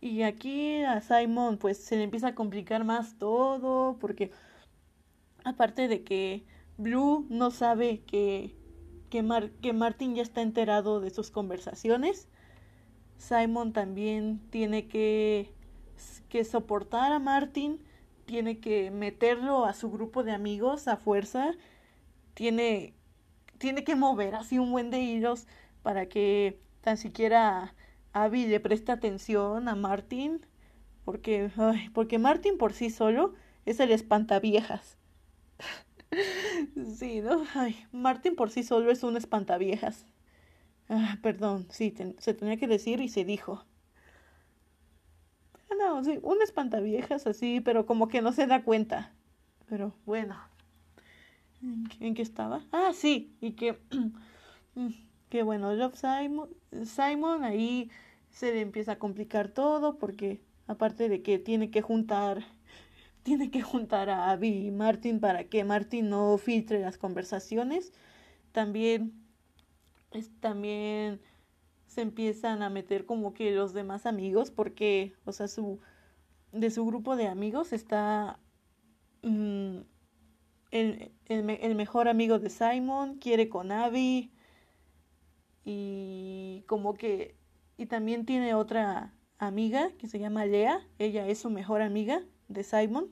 y 0.00 0.22
aquí 0.22 0.82
a 0.82 1.00
Simon 1.00 1.56
pues 1.56 1.78
se 1.78 1.96
le 1.96 2.04
empieza 2.04 2.28
a 2.28 2.34
complicar 2.34 2.84
más 2.84 3.18
todo 3.18 3.96
porque 3.98 4.30
aparte 5.44 5.88
de 5.88 6.04
que 6.04 6.44
Blue 6.76 7.26
no 7.30 7.50
sabe 7.50 8.02
que, 8.06 8.54
que, 9.10 9.50
que 9.60 9.72
Martin 9.72 10.14
ya 10.14 10.22
está 10.22 10.42
enterado 10.42 11.00
de 11.00 11.10
sus 11.10 11.32
conversaciones, 11.32 12.28
Simon 13.16 13.72
también 13.72 14.40
tiene 14.50 14.86
que, 14.86 15.52
que 16.28 16.44
soportar 16.44 17.10
a 17.10 17.18
Martin, 17.18 17.80
tiene 18.28 18.60
que 18.60 18.90
meterlo 18.90 19.64
a 19.64 19.72
su 19.72 19.90
grupo 19.90 20.22
de 20.22 20.32
amigos 20.32 20.86
a 20.86 20.98
fuerza, 20.98 21.54
tiene, 22.34 22.94
tiene 23.56 23.84
que 23.84 23.96
mover 23.96 24.34
así 24.34 24.58
un 24.58 24.70
buen 24.70 24.90
de 24.90 25.00
hilos 25.00 25.46
para 25.82 26.10
que 26.10 26.60
tan 26.82 26.98
siquiera 26.98 27.74
Abby 28.12 28.46
le 28.46 28.60
preste 28.60 28.92
atención 28.92 29.66
a 29.66 29.74
Martin, 29.74 30.44
porque, 31.06 31.50
ay, 31.56 31.88
porque 31.94 32.18
Martin 32.18 32.58
por 32.58 32.74
sí 32.74 32.90
solo 32.90 33.32
es 33.64 33.80
el 33.80 33.90
espantaviejas. 33.92 34.98
sí, 36.98 37.22
¿no? 37.22 37.44
Ay, 37.54 37.86
Martin 37.92 38.36
por 38.36 38.50
sí 38.50 38.62
solo 38.62 38.90
es 38.90 39.02
un 39.04 39.16
espantaviejas. 39.16 40.04
Ah, 40.90 41.16
perdón, 41.22 41.66
sí, 41.70 41.94
se 42.18 42.34
tenía 42.34 42.58
que 42.58 42.68
decir 42.68 43.00
y 43.00 43.08
se 43.08 43.24
dijo. 43.24 43.64
No, 45.76 46.02
sí, 46.04 46.18
un 46.22 46.42
espantaviejas 46.42 47.26
así, 47.26 47.60
pero 47.60 47.86
como 47.86 48.08
que 48.08 48.22
no 48.22 48.32
se 48.32 48.46
da 48.46 48.62
cuenta. 48.64 49.12
Pero 49.68 49.94
bueno. 50.06 50.36
¿En 52.00 52.14
qué 52.14 52.22
estaba? 52.22 52.62
Ah, 52.72 52.92
sí, 52.94 53.36
y 53.40 53.52
que... 53.52 53.78
Mm, 54.74 54.90
que 55.28 55.42
bueno, 55.42 55.74
Love 55.74 55.96
Simon, 55.96 56.50
Simon 56.84 57.42
ahí 57.42 57.90
se 58.30 58.52
le 58.52 58.60
empieza 58.60 58.92
a 58.92 58.98
complicar 58.98 59.48
todo 59.48 59.98
porque 59.98 60.40
aparte 60.68 61.08
de 61.08 61.22
que 61.22 61.38
tiene 61.38 61.70
que 61.70 61.82
juntar 61.82 62.44
tiene 63.24 63.50
que 63.50 63.62
juntar 63.62 64.10
a 64.10 64.30
Abby 64.30 64.66
y 64.68 64.70
Martin 64.70 65.20
para 65.20 65.44
que 65.44 65.64
Martin 65.64 66.10
no 66.10 66.38
filtre 66.38 66.80
las 66.80 66.98
conversaciones. 66.98 67.92
También, 68.52 69.12
es, 70.12 70.30
también 70.40 71.20
se 71.88 72.02
empiezan 72.02 72.62
a 72.62 72.70
meter 72.70 73.06
como 73.06 73.34
que 73.34 73.50
los 73.50 73.72
demás 73.72 74.06
amigos, 74.06 74.50
porque, 74.50 75.14
o 75.24 75.32
sea, 75.32 75.48
su, 75.48 75.80
de 76.52 76.70
su 76.70 76.86
grupo 76.86 77.16
de 77.16 77.26
amigos 77.28 77.72
está 77.72 78.38
mm, 79.22 79.78
el, 80.70 81.12
el, 81.26 81.50
el, 81.50 81.74
mejor 81.74 82.08
amigo 82.08 82.38
de 82.38 82.50
Simon, 82.50 83.18
quiere 83.18 83.48
con 83.48 83.72
Abby, 83.72 84.30
y 85.64 86.64
como 86.66 86.94
que, 86.94 87.36
y 87.76 87.86
también 87.86 88.26
tiene 88.26 88.54
otra 88.54 89.14
amiga 89.38 89.90
que 89.98 90.08
se 90.08 90.18
llama 90.18 90.46
Lea, 90.46 90.86
ella 90.98 91.26
es 91.26 91.38
su 91.40 91.50
mejor 91.50 91.82
amiga 91.82 92.22
de 92.48 92.64
Simon, 92.64 93.08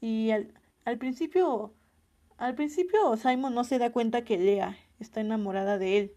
y 0.00 0.30
al, 0.30 0.54
al 0.84 0.98
principio, 0.98 1.74
al 2.38 2.54
principio 2.54 3.16
Simon 3.16 3.54
no 3.54 3.64
se 3.64 3.78
da 3.78 3.90
cuenta 3.92 4.24
que 4.24 4.38
Lea 4.38 4.76
está 5.00 5.20
enamorada 5.20 5.78
de 5.78 5.98
él. 5.98 6.15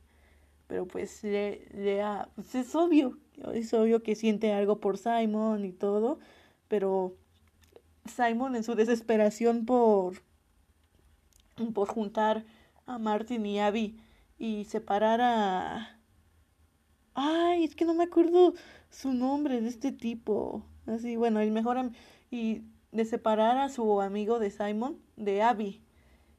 Pero 0.70 0.88
pues 0.88 1.24
Lea, 1.24 2.30
pues 2.36 2.54
es 2.54 2.76
obvio, 2.76 3.18
es 3.56 3.74
obvio 3.74 4.04
que 4.04 4.16
siente 4.16 4.54
algo 4.54 4.80
por 4.80 5.00
Simon 5.00 5.66
y 5.66 5.72
todo, 5.72 6.20
pero 6.68 7.16
Simon 8.06 8.56
en 8.56 8.64
su 8.64 8.76
desesperación 8.76 9.66
por, 9.66 10.22
por 11.74 11.88
juntar 11.88 12.46
a 12.86 13.00
Martin 13.00 13.48
y 13.48 13.60
Abby 13.60 14.00
y 14.38 14.66
separar 14.66 15.22
a... 15.22 16.00
Ay, 17.16 17.64
es 17.64 17.74
que 17.76 17.86
no 17.86 17.96
me 17.96 18.04
acuerdo 18.04 18.54
su 18.92 19.12
nombre 19.12 19.62
de 19.62 19.70
este 19.70 19.92
tipo. 19.92 20.64
Así, 20.86 21.16
bueno, 21.16 21.40
el 21.40 21.50
mejor... 21.50 21.92
Y 22.30 22.62
de 22.92 23.06
separar 23.06 23.58
a 23.58 23.70
su 23.70 24.02
amigo 24.02 24.38
de 24.38 24.52
Simon 24.52 25.00
de 25.16 25.42
Abby. 25.42 25.82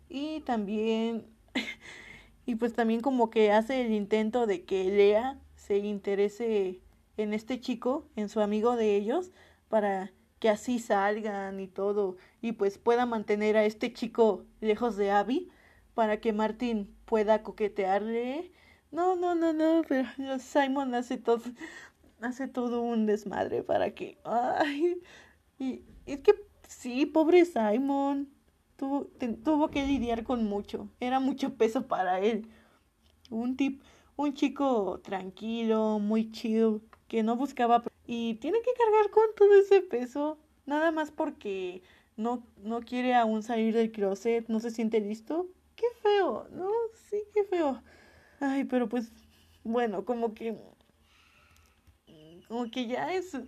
Y 0.08 0.40
también, 0.42 1.26
y 2.50 2.56
pues 2.56 2.72
también 2.72 3.00
como 3.00 3.30
que 3.30 3.52
hace 3.52 3.80
el 3.86 3.92
intento 3.92 4.44
de 4.44 4.64
que 4.64 4.82
Lea 4.90 5.38
se 5.54 5.78
interese 5.78 6.80
en 7.16 7.32
este 7.32 7.60
chico, 7.60 8.08
en 8.16 8.28
su 8.28 8.40
amigo 8.40 8.74
de 8.74 8.96
ellos, 8.96 9.30
para 9.68 10.10
que 10.40 10.48
así 10.48 10.80
salgan 10.80 11.60
y 11.60 11.68
todo, 11.68 12.16
y 12.42 12.50
pues 12.50 12.76
pueda 12.76 13.06
mantener 13.06 13.56
a 13.56 13.64
este 13.64 13.92
chico 13.92 14.46
lejos 14.60 14.96
de 14.96 15.12
Abby, 15.12 15.48
para 15.94 16.20
que 16.20 16.32
Martin 16.32 16.92
pueda 17.04 17.44
coquetearle. 17.44 18.50
No, 18.90 19.14
no, 19.14 19.36
no, 19.36 19.52
no, 19.52 19.82
pero 19.88 20.08
Simon 20.40 20.92
hace 20.96 21.18
todo, 21.18 21.44
hace 22.20 22.48
todo 22.48 22.82
un 22.82 23.06
desmadre 23.06 23.62
para 23.62 23.94
que, 23.94 24.18
ay, 24.24 25.00
y 25.56 25.84
es 26.04 26.18
que 26.18 26.34
sí, 26.66 27.06
pobre 27.06 27.44
Simon. 27.44 28.28
Tuvo, 28.80 29.08
tuvo 29.44 29.68
que 29.68 29.86
lidiar 29.86 30.24
con 30.24 30.44
mucho. 30.44 30.88
Era 31.00 31.20
mucho 31.20 31.52
peso 31.54 31.86
para 31.86 32.20
él. 32.20 32.48
Un 33.28 33.54
tip, 33.54 33.82
un 34.16 34.32
chico 34.32 35.00
tranquilo, 35.04 35.98
muy 35.98 36.32
chill, 36.32 36.80
que 37.06 37.22
no 37.22 37.36
buscaba 37.36 37.84
y 38.06 38.36
tiene 38.36 38.62
que 38.62 38.70
cargar 38.72 39.10
con 39.10 39.24
todo 39.36 39.52
ese 39.52 39.82
peso, 39.82 40.38
nada 40.64 40.92
más 40.92 41.10
porque 41.10 41.82
no, 42.16 42.42
no 42.56 42.80
quiere 42.80 43.14
aún 43.14 43.42
salir 43.42 43.74
del 43.74 43.92
closet, 43.92 44.48
no 44.48 44.60
se 44.60 44.70
siente 44.70 44.98
listo. 44.98 45.46
Qué 45.76 45.84
feo, 46.02 46.48
¿no? 46.50 46.70
Sí, 47.10 47.18
qué 47.34 47.44
feo. 47.44 47.82
Ay, 48.40 48.64
pero 48.64 48.88
pues, 48.88 49.12
bueno, 49.62 50.06
como 50.06 50.32
que, 50.32 50.56
como 52.48 52.70
que 52.70 52.86
ya 52.86 53.12
es, 53.12 53.38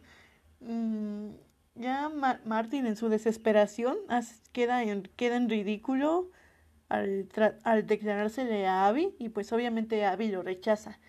mm, 0.60 1.30
ya 1.74 2.10
Martin 2.44 2.86
en 2.86 2.96
su 2.96 3.08
desesperación 3.08 3.96
queda, 4.52 4.82
en, 4.82 5.02
queda 5.16 5.36
en 5.36 5.48
ridículo 5.48 6.30
al, 6.88 7.28
al 7.64 7.86
declarársele 7.86 8.66
a 8.66 8.86
Abby 8.86 9.14
y 9.18 9.30
pues 9.30 9.52
obviamente 9.52 10.04
Abby 10.04 10.28
lo 10.28 10.42
rechaza. 10.42 11.00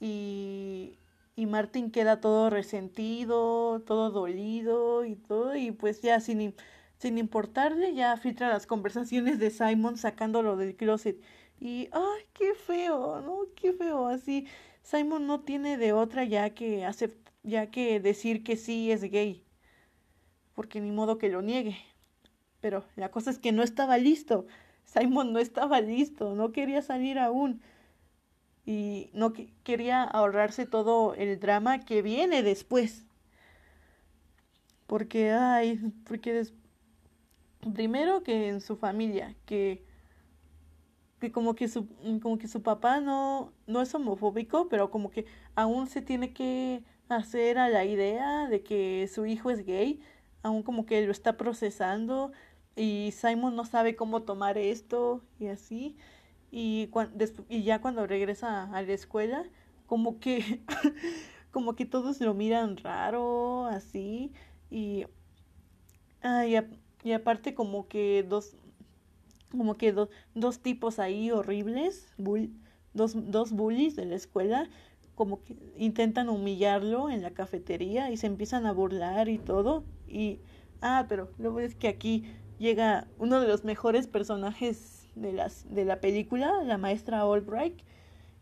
Y, 0.00 0.98
y 1.36 1.46
Martin 1.46 1.90
queda 1.90 2.20
todo 2.20 2.50
resentido, 2.50 3.80
todo 3.86 4.10
dolido 4.10 5.04
y 5.04 5.16
todo 5.16 5.56
y 5.56 5.72
pues 5.72 6.02
ya 6.02 6.20
sin, 6.20 6.54
sin 6.98 7.18
importarle 7.18 7.94
ya 7.94 8.16
filtra 8.16 8.48
las 8.48 8.66
conversaciones 8.66 9.38
de 9.38 9.50
Simon 9.50 9.96
sacándolo 9.98 10.56
del 10.56 10.76
closet. 10.76 11.20
Y 11.60 11.88
ay 11.92 12.24
qué 12.34 12.54
feo, 12.54 13.20
¿no? 13.22 13.40
Qué 13.56 13.72
feo 13.72 14.06
así. 14.08 14.46
Simon 14.82 15.26
no 15.26 15.40
tiene 15.44 15.76
de 15.78 15.92
otra 15.92 16.24
ya 16.24 16.50
que 16.54 16.84
hace 16.84 17.16
ya 17.42 17.70
que 17.70 18.00
decir 18.00 18.44
que 18.44 18.56
sí 18.56 18.90
es 18.90 19.02
gay 19.02 19.43
porque 20.54 20.80
ni 20.80 20.90
modo 20.90 21.18
que 21.18 21.28
lo 21.28 21.42
niegue. 21.42 21.76
Pero 22.60 22.84
la 22.96 23.10
cosa 23.10 23.30
es 23.30 23.38
que 23.38 23.52
no 23.52 23.62
estaba 23.62 23.98
listo. 23.98 24.46
Simon 24.84 25.32
no 25.32 25.38
estaba 25.38 25.80
listo, 25.80 26.34
no 26.34 26.52
quería 26.52 26.82
salir 26.82 27.18
aún. 27.18 27.60
Y 28.66 29.10
no 29.12 29.32
quería 29.62 30.02
ahorrarse 30.02 30.64
todo 30.64 31.14
el 31.14 31.38
drama 31.38 31.80
que 31.84 32.00
viene 32.00 32.42
después. 32.42 33.04
Porque, 34.86 35.32
ay, 35.32 35.92
porque 36.06 36.46
primero 37.74 38.22
que 38.22 38.48
en 38.48 38.60
su 38.60 38.76
familia, 38.76 39.34
que, 39.46 39.82
que 41.20 41.32
como 41.32 41.54
que 41.54 41.68
su, 41.68 41.86
como 42.22 42.38
que 42.38 42.48
su 42.48 42.62
papá 42.62 43.00
no, 43.00 43.52
no 43.66 43.82
es 43.82 43.94
homofóbico, 43.94 44.68
pero 44.68 44.90
como 44.90 45.10
que 45.10 45.26
aún 45.54 45.86
se 45.86 46.02
tiene 46.02 46.32
que 46.32 46.82
hacer 47.08 47.58
a 47.58 47.68
la 47.68 47.84
idea 47.84 48.48
de 48.48 48.62
que 48.62 49.08
su 49.12 49.26
hijo 49.26 49.50
es 49.50 49.64
gay 49.64 50.00
aún 50.44 50.62
como 50.62 50.86
que 50.86 51.04
lo 51.04 51.10
está 51.10 51.36
procesando 51.36 52.30
y 52.76 53.12
Simon 53.12 53.56
no 53.56 53.64
sabe 53.64 53.96
cómo 53.96 54.22
tomar 54.22 54.58
esto 54.58 55.24
y 55.40 55.46
así. 55.48 55.96
Y, 56.52 56.90
y 57.48 57.62
ya 57.64 57.80
cuando 57.80 58.06
regresa 58.06 58.64
a 58.72 58.82
la 58.82 58.92
escuela, 58.92 59.44
como 59.86 60.20
que, 60.20 60.60
como 61.50 61.74
que 61.74 61.86
todos 61.86 62.20
lo 62.20 62.34
miran 62.34 62.76
raro, 62.76 63.66
así. 63.66 64.32
Y, 64.70 65.06
y, 67.02 67.12
aparte 67.12 67.54
como 67.54 67.88
que 67.88 68.24
dos, 68.28 68.54
como 69.50 69.76
que 69.76 69.92
dos 70.34 70.58
tipos 70.60 70.98
ahí 70.98 71.30
horribles, 71.30 72.12
dos, 72.92 73.12
dos 73.30 73.52
bullies 73.52 73.96
de 73.96 74.04
la 74.04 74.16
escuela, 74.16 74.68
como 75.14 75.42
que 75.42 75.56
intentan 75.76 76.28
humillarlo 76.28 77.10
en 77.10 77.22
la 77.22 77.30
cafetería 77.30 78.10
y 78.10 78.16
se 78.16 78.26
empiezan 78.26 78.66
a 78.66 78.72
burlar 78.72 79.28
y 79.28 79.38
todo. 79.38 79.84
Y, 80.08 80.40
ah, 80.80 81.06
pero 81.08 81.30
luego 81.38 81.60
es 81.60 81.74
que 81.74 81.88
aquí 81.88 82.24
llega 82.58 83.06
uno 83.18 83.40
de 83.40 83.48
los 83.48 83.64
mejores 83.64 84.06
personajes 84.06 85.08
de, 85.14 85.32
las, 85.32 85.72
de 85.72 85.84
la 85.84 86.00
película, 86.00 86.62
la 86.64 86.78
maestra 86.78 87.22
Albright, 87.22 87.80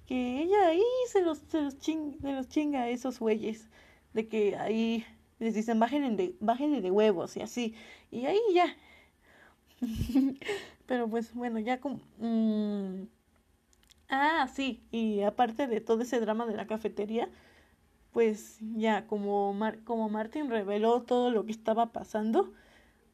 que 0.07 0.43
ella 0.43 0.69
ahí 0.69 0.83
se 1.09 1.23
los, 1.23 1.39
se 1.49 1.61
los, 1.61 1.75
se 1.75 2.33
los 2.33 2.49
chinga 2.49 2.83
a 2.83 2.89
esos 2.89 3.19
güeyes, 3.19 3.69
de 4.15 4.29
que 4.29 4.57
ahí 4.57 5.05
les 5.39 5.55
dicen 5.55 5.79
bájenle 5.81 6.11
de, 6.17 6.37
bájenle 6.41 6.81
de 6.81 6.91
huevos 6.91 7.37
y 7.37 7.41
así, 7.41 7.75
y 8.11 8.27
ahí 8.27 8.41
ya. 8.55 8.77
pero 10.87 11.09
pues 11.09 11.35
bueno, 11.35 11.59
ya 11.59 11.81
como... 11.81 12.01
Mm, 12.19 13.05
ah, 14.13 14.49
sí, 14.55 14.87
y 14.93 15.23
aparte 15.23 15.67
de 15.67 15.81
todo 15.81 16.03
ese 16.03 16.21
drama 16.21 16.47
de 16.47 16.57
la 16.57 16.67
cafetería, 16.67 17.29
pues 18.13 18.59
ya 18.61 19.07
como, 19.07 19.57
como 19.85 20.09
Martin 20.11 20.51
reveló 20.51 21.03
todo 21.03 21.31
lo 21.31 21.47
que 21.47 21.53
estaba 21.53 21.93
pasando, 21.93 22.53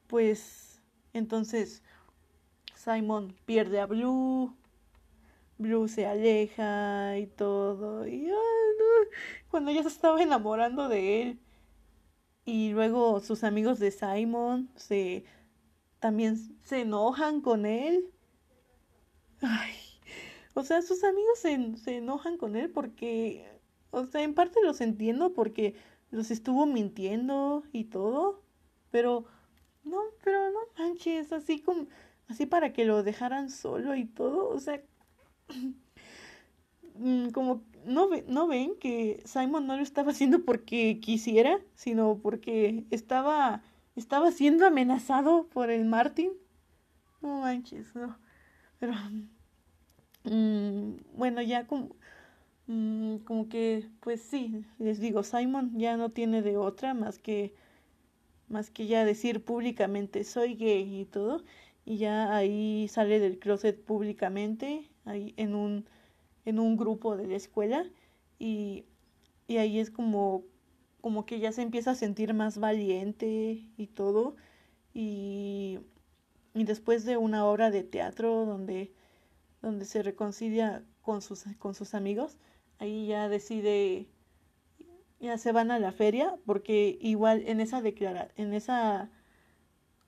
pues 0.08 0.82
entonces 1.14 1.82
Simon 2.74 3.34
pierde 3.46 3.80
a 3.80 3.86
Blue, 3.86 4.54
Blue 5.58 5.88
se 5.88 6.06
aleja 6.06 7.18
y 7.18 7.26
todo, 7.26 8.06
y 8.06 8.30
cuando 9.50 9.70
ya 9.72 9.82
se 9.82 9.88
estaba 9.88 10.22
enamorando 10.22 10.88
de 10.88 11.22
él, 11.22 11.40
y 12.44 12.70
luego 12.70 13.20
sus 13.20 13.44
amigos 13.44 13.78
de 13.78 13.90
Simon 13.90 14.70
se 14.76 15.24
también 16.00 16.36
se 16.64 16.82
enojan 16.82 17.40
con 17.40 17.66
él. 17.66 18.10
Ay, 19.42 19.74
o 20.58 20.64
sea, 20.64 20.82
sus 20.82 21.04
amigos 21.04 21.38
se, 21.38 21.76
se 21.76 21.98
enojan 21.98 22.36
con 22.36 22.56
él 22.56 22.68
porque, 22.70 23.46
o 23.90 24.04
sea, 24.06 24.22
en 24.22 24.34
parte 24.34 24.60
los 24.62 24.80
entiendo 24.80 25.32
porque 25.32 25.76
los 26.10 26.32
estuvo 26.32 26.66
mintiendo 26.66 27.62
y 27.72 27.84
todo, 27.84 28.42
pero 28.90 29.26
no, 29.84 29.98
pero 30.24 30.50
no 30.50 30.58
manches, 30.76 31.32
así 31.32 31.60
como, 31.60 31.86
así 32.26 32.44
para 32.46 32.72
que 32.72 32.84
lo 32.84 33.04
dejaran 33.04 33.50
solo 33.50 33.94
y 33.94 34.04
todo, 34.06 34.48
o 34.48 34.58
sea, 34.58 34.82
mm, 36.96 37.28
como 37.30 37.62
no, 37.84 38.10
no 38.26 38.48
ven 38.48 38.76
que 38.80 39.22
Simon 39.26 39.68
no 39.68 39.76
lo 39.76 39.82
estaba 39.82 40.10
haciendo 40.10 40.44
porque 40.44 40.98
quisiera, 41.00 41.60
sino 41.76 42.18
porque 42.18 42.84
estaba, 42.90 43.62
estaba 43.94 44.32
siendo 44.32 44.66
amenazado 44.66 45.46
por 45.48 45.70
el 45.70 45.84
Martin. 45.84 46.32
No 47.20 47.40
manches, 47.40 47.94
no. 47.94 48.18
Pero, 48.80 48.92
mm, 50.30 51.16
bueno, 51.16 51.42
ya 51.42 51.66
como, 51.66 51.90
mm, 52.66 53.18
como 53.18 53.48
que, 53.48 53.88
pues 54.00 54.22
sí, 54.22 54.64
les 54.78 55.00
digo, 55.00 55.22
Simon 55.24 55.78
ya 55.78 55.96
no 55.96 56.10
tiene 56.12 56.42
de 56.42 56.56
otra 56.58 56.94
más 56.94 57.18
que 57.18 57.54
más 58.48 58.70
que 58.70 58.86
ya 58.86 59.04
decir 59.04 59.44
públicamente 59.44 60.24
soy 60.24 60.54
gay 60.54 61.00
y 61.00 61.04
todo, 61.06 61.42
y 61.84 61.98
ya 61.98 62.34
ahí 62.36 62.88
sale 62.88 63.20
del 63.20 63.38
closet 63.38 63.82
públicamente, 63.84 64.90
ahí 65.04 65.34
en 65.36 65.54
un, 65.54 65.86
en 66.46 66.58
un 66.60 66.76
grupo 66.76 67.16
de 67.16 67.26
la 67.28 67.36
escuela, 67.36 67.84
y, 68.38 68.84
y 69.48 69.58
ahí 69.58 69.78
es 69.80 69.90
como, 69.90 70.44
como 71.00 71.26
que 71.26 71.40
ya 71.40 71.52
se 71.52 71.62
empieza 71.62 71.92
a 71.92 71.94
sentir 71.96 72.34
más 72.34 72.58
valiente 72.58 73.64
y 73.76 73.86
todo, 73.88 74.36
y, 74.94 75.80
y 76.54 76.64
después 76.64 77.04
de 77.04 77.16
una 77.16 77.46
obra 77.46 77.70
de 77.70 77.82
teatro 77.84 78.44
donde, 78.46 78.92
donde 79.62 79.84
se 79.84 80.02
reconcilia 80.02 80.84
con 81.02 81.22
sus, 81.22 81.44
con 81.58 81.74
sus 81.74 81.94
amigos, 81.94 82.38
ahí 82.78 83.06
ya 83.06 83.28
decide 83.28 84.08
ya 85.20 85.36
se 85.38 85.52
van 85.52 85.70
a 85.70 85.78
la 85.78 85.92
feria 85.92 86.36
porque 86.46 86.98
igual 87.00 87.42
en 87.46 87.60
esa 87.60 87.80
declara 87.82 88.28
en 88.36 88.54
esa 88.54 89.10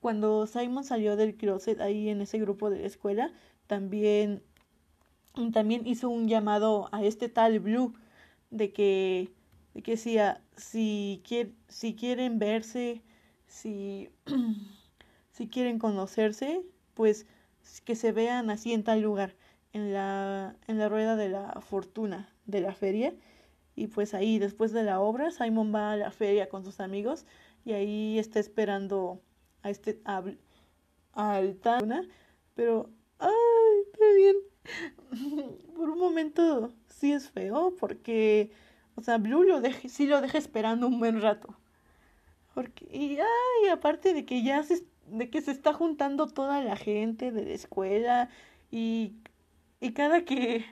cuando 0.01 0.47
Simon 0.47 0.85
salió 0.85 1.17
del 1.17 1.37
closet 1.37 1.81
ahí 1.81 2.09
en 2.09 2.21
ese 2.21 2.39
grupo 2.39 2.71
de 2.71 2.81
la 2.81 2.87
escuela 2.87 3.33
también 3.67 4.43
también 5.53 5.87
hizo 5.87 6.09
un 6.09 6.29
llamado 6.29 6.89
a 6.93 7.05
este 7.05 7.29
tal 7.29 7.61
Blue 7.61 7.95
de 8.51 8.73
que 8.73 9.33
de 9.75 9.83
que 9.83 9.97
si, 9.97 10.19
si, 10.57 11.23
si 11.69 11.95
quieren 11.95 12.39
verse 12.39 13.03
si 13.47 14.11
si 15.33 15.49
quieren 15.49 15.79
conocerse 15.79 16.63
pues 16.95 17.27
que 17.85 17.94
se 17.94 18.12
vean 18.12 18.50
así 18.50 18.72
en 18.72 18.85
tal 18.85 19.00
lugar 19.02 19.37
en 19.72 19.92
la 19.92 20.56
en 20.66 20.78
la 20.78 20.88
rueda 20.88 21.16
de 21.16 21.28
la 21.28 21.61
fortuna 21.61 22.28
de 22.46 22.61
la 22.61 22.74
feria 22.74 23.14
y 23.80 23.87
pues 23.87 24.12
ahí, 24.12 24.38
después 24.38 24.72
de 24.72 24.83
la 24.83 25.00
obra, 25.00 25.30
Simon 25.30 25.74
va 25.74 25.92
a 25.92 25.96
la 25.96 26.11
feria 26.11 26.50
con 26.50 26.64
sus 26.64 26.80
amigos 26.80 27.24
y 27.64 27.72
ahí 27.72 28.18
está 28.18 28.38
esperando 28.38 29.22
a 29.62 29.70
este 29.70 30.00
a, 30.04 30.22
al 31.14 31.59
pero 32.54 32.90
ay, 33.18 33.30
está 33.90 34.04
bien. 34.16 34.37
Por 35.74 35.88
un 35.88 35.98
momento 35.98 36.74
sí 36.88 37.12
es 37.12 37.30
feo 37.30 37.74
porque 37.78 38.52
o 38.96 39.02
sea, 39.02 39.16
Blue 39.16 39.44
lo 39.44 39.61
lo 39.61 40.20
deja 40.20 40.38
esperando 40.38 40.87
un 40.87 40.98
buen 40.98 41.22
rato. 41.22 41.56
Porque 42.54 42.87
y 42.92 43.18
ay, 43.18 43.68
aparte 43.72 44.12
de 44.12 44.26
que 44.26 44.42
ya 44.42 44.62
se 44.62 44.85
de 45.11 45.31
que 45.31 45.42
se 45.42 45.51
está 45.53 45.73
juntando 45.75 46.27
toda 46.29 46.62
la 46.62 46.77
gente 46.77 47.33
de 47.33 47.44
la 47.44 47.53
escuela 47.55 48.31
y 48.70 49.14
y 49.81 49.92
cada 49.92 50.25
que 50.25 50.64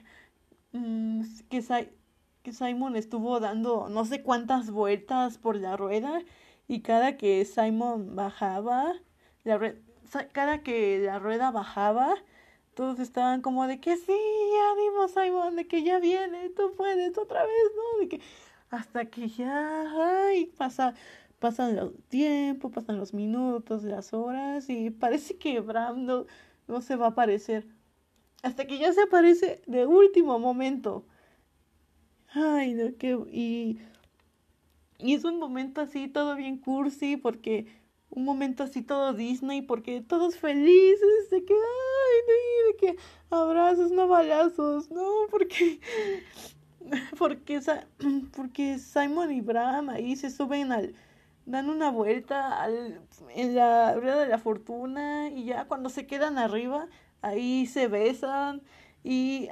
mmm, 0.73 1.23
que 1.49 1.61
que 2.43 2.53
Simon 2.53 2.95
estuvo 2.95 3.39
dando 3.39 3.89
no 3.89 4.05
sé 4.05 4.23
cuántas 4.23 4.71
vueltas 4.71 5.37
por 5.37 5.55
la 5.55 5.77
rueda 5.77 6.21
y 6.67 6.81
cada 6.81 7.17
que 7.17 7.43
Simon 7.45 8.15
bajaba, 8.15 8.93
la 9.43 9.75
cada 10.31 10.63
que 10.63 10.99
la 10.99 11.19
rueda 11.19 11.51
bajaba, 11.51 12.15
todos 12.75 12.99
estaban 12.99 13.41
como 13.41 13.67
de 13.67 13.79
que 13.79 13.97
sí, 13.97 14.13
dimos 14.77 15.11
Simon, 15.11 15.55
de 15.55 15.67
que 15.67 15.83
ya 15.83 15.99
viene, 15.99 16.49
tú 16.49 16.73
puedes 16.77 17.17
otra 17.17 17.43
vez, 17.43 17.71
¿no? 17.75 17.99
De 17.99 18.09
que 18.09 18.21
hasta 18.69 19.05
que 19.05 19.27
ya, 19.29 19.83
ay, 20.27 20.45
pasa, 20.57 20.93
pasan 21.39 21.75
los 21.75 21.93
tiempos, 22.09 22.71
pasan 22.71 22.97
los 22.97 23.13
minutos, 23.13 23.83
las 23.83 24.13
horas 24.13 24.69
y 24.69 24.89
parece 24.91 25.37
que 25.37 25.59
Bram 25.61 26.05
no, 26.05 26.25
no 26.67 26.81
se 26.81 26.95
va 26.95 27.07
a 27.07 27.09
aparecer. 27.09 27.67
Hasta 28.43 28.65
que 28.65 28.77
ya 28.77 28.93
se 28.93 29.01
aparece 29.01 29.61
de 29.67 29.85
último 29.85 30.39
momento. 30.39 31.05
Ay, 32.33 32.73
no, 32.73 32.95
qué... 32.97 33.17
Y, 33.31 33.79
y 34.99 35.13
es 35.13 35.23
un 35.23 35.39
momento 35.39 35.81
así 35.81 36.07
todo 36.07 36.35
bien 36.35 36.57
cursi 36.57 37.17
porque 37.17 37.67
un 38.09 38.25
momento 38.25 38.63
así 38.63 38.81
todo 38.81 39.13
Disney 39.13 39.61
porque 39.61 40.01
todos 40.01 40.37
felices 40.37 41.29
de 41.29 41.45
que 41.45 41.53
ay 41.53 42.17
de, 42.27 42.77
que 42.77 42.95
abrazos 43.29 43.91
no 43.91 44.07
balazos 44.07 44.89
no 44.91 45.07
porque 45.29 45.79
porque 47.17 47.61
porque 48.35 48.79
Simon 48.79 49.31
y 49.31 49.41
Bram 49.41 49.89
ahí 49.89 50.15
se 50.15 50.29
suben 50.29 50.71
al 50.71 50.93
dan 51.45 51.69
una 51.69 51.89
vuelta 51.91 52.61
al, 52.61 53.01
en 53.35 53.55
la 53.55 53.95
rueda 53.95 54.21
de 54.21 54.27
la 54.27 54.37
fortuna 54.37 55.29
y 55.29 55.45
ya 55.45 55.65
cuando 55.65 55.89
se 55.89 56.05
quedan 56.05 56.37
arriba 56.37 56.87
ahí 57.21 57.65
se 57.65 57.87
besan 57.87 58.61
y, 59.03 59.47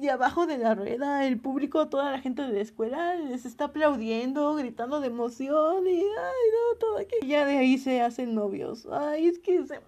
y, 0.00 0.08
abajo 0.08 0.46
de 0.46 0.58
la 0.58 0.74
rueda 0.74 1.26
el 1.26 1.38
público, 1.40 1.88
toda 1.88 2.12
la 2.12 2.20
gente 2.20 2.42
de 2.42 2.52
la 2.52 2.60
escuela 2.60 3.16
les 3.16 3.44
está 3.44 3.64
aplaudiendo, 3.64 4.54
gritando 4.54 5.00
de 5.00 5.08
emoción 5.08 5.86
y 5.88 5.98
ay 5.98 6.02
no, 6.02 6.78
todo 6.78 6.98
ya 7.26 7.44
de 7.44 7.58
ahí 7.58 7.78
se 7.78 8.00
hacen 8.00 8.34
novios. 8.34 8.86
Ay, 8.90 9.26
es 9.26 9.40
que 9.40 9.56
ese, 9.56 9.80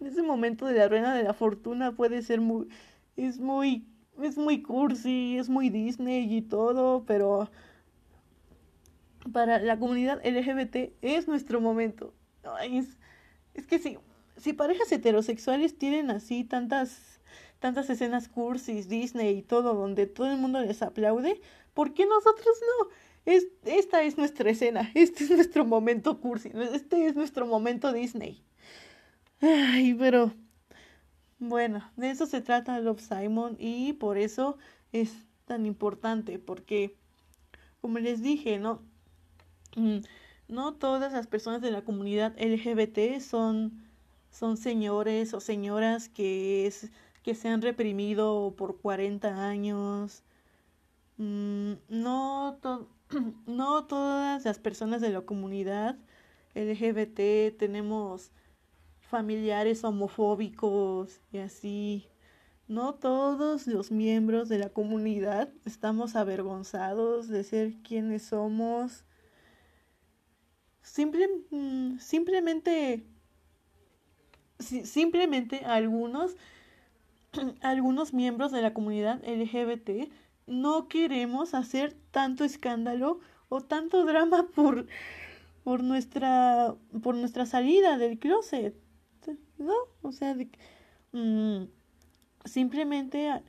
ese 0.00 0.22
momento 0.22 0.66
de 0.66 0.74
la 0.74 0.88
rueda 0.88 1.14
de 1.14 1.22
la 1.22 1.32
fortuna 1.32 1.92
puede 1.92 2.22
ser 2.22 2.40
muy, 2.40 2.68
es 3.16 3.38
muy, 3.38 3.86
es 4.20 4.36
muy 4.36 4.62
cursi, 4.62 5.38
es 5.38 5.48
muy 5.48 5.70
Disney 5.70 6.36
y 6.36 6.42
todo, 6.42 7.04
pero 7.06 7.48
para 9.32 9.58
la 9.58 9.78
comunidad 9.78 10.24
LGBT 10.24 10.92
es 11.02 11.28
nuestro 11.28 11.60
momento. 11.60 12.14
Es, 12.62 13.66
que 13.66 13.78
si, 13.78 13.98
si 14.36 14.52
parejas 14.52 14.90
heterosexuales 14.92 15.78
tienen 15.78 16.10
así 16.10 16.44
tantas 16.44 17.20
tantas 17.60 17.88
escenas 17.88 18.28
cursis, 18.28 18.90
Disney 18.90 19.38
y 19.38 19.42
todo, 19.42 19.72
donde 19.72 20.06
todo 20.06 20.30
el 20.30 20.36
mundo 20.36 20.60
les 20.60 20.82
aplaude, 20.82 21.40
¿por 21.72 21.94
qué 21.94 22.04
nosotros 22.04 22.54
no? 22.60 22.88
Es, 23.24 23.46
esta 23.64 24.02
es 24.02 24.18
nuestra 24.18 24.50
escena, 24.50 24.90
este 24.94 25.24
es 25.24 25.30
nuestro 25.30 25.64
momento 25.64 26.20
cursi, 26.20 26.50
este 26.74 27.06
es 27.06 27.16
nuestro 27.16 27.46
momento 27.46 27.90
Disney. 27.90 28.44
Ay, 29.40 29.94
pero 29.94 30.34
bueno, 31.38 31.90
de 31.96 32.10
eso 32.10 32.26
se 32.26 32.42
trata 32.42 32.78
Love 32.80 33.00
Simon 33.00 33.56
y 33.58 33.94
por 33.94 34.18
eso 34.18 34.58
es 34.92 35.14
tan 35.46 35.64
importante, 35.64 36.38
porque 36.38 36.98
como 37.80 37.98
les 37.98 38.22
dije, 38.22 38.58
no, 38.58 38.82
no 40.48 40.74
todas 40.74 41.12
las 41.12 41.26
personas 41.26 41.62
de 41.62 41.70
la 41.70 41.82
comunidad 41.82 42.34
LGBT 42.38 43.20
son 43.20 43.84
son 44.34 44.56
señores 44.56 45.32
o 45.32 45.40
señoras 45.40 46.08
que, 46.08 46.72
que 47.22 47.34
se 47.36 47.48
han 47.48 47.62
reprimido 47.62 48.54
por 48.56 48.80
40 48.80 49.48
años. 49.48 50.24
Mm, 51.18 51.74
no, 51.88 52.58
no 53.46 53.84
todas 53.86 54.44
las 54.44 54.58
personas 54.58 55.00
de 55.00 55.10
la 55.10 55.20
comunidad 55.20 55.96
LGBT 56.54 57.56
tenemos 57.56 58.32
familiares 59.00 59.84
homofóbicos 59.84 61.20
y 61.32 61.38
así. 61.38 62.08
No 62.66 62.94
todos 62.94 63.68
los 63.68 63.92
miembros 63.92 64.48
de 64.48 64.58
la 64.58 64.70
comunidad 64.70 65.50
estamos 65.64 66.16
avergonzados 66.16 67.28
de 67.28 67.44
ser 67.44 67.74
quienes 67.82 68.24
somos. 68.24 69.04
Mm, 71.50 71.98
simplemente 71.98 73.04
simplemente 74.58 75.64
algunos, 75.64 76.36
algunos 77.60 78.12
miembros 78.12 78.52
de 78.52 78.62
la 78.62 78.74
comunidad 78.74 79.22
LGBT 79.24 80.10
no 80.46 80.88
queremos 80.88 81.54
hacer 81.54 81.96
tanto 82.10 82.44
escándalo 82.44 83.20
o 83.48 83.60
tanto 83.60 84.04
drama 84.04 84.48
por, 84.54 84.86
por, 85.64 85.82
nuestra, 85.82 86.74
por 87.02 87.14
nuestra 87.14 87.46
salida 87.46 87.98
del 87.98 88.18
closet. 88.18 88.74
¿No? 89.56 89.74
O 90.02 90.12
sea, 90.12 90.36
mm, 91.12 91.64
simplemente 92.44 93.42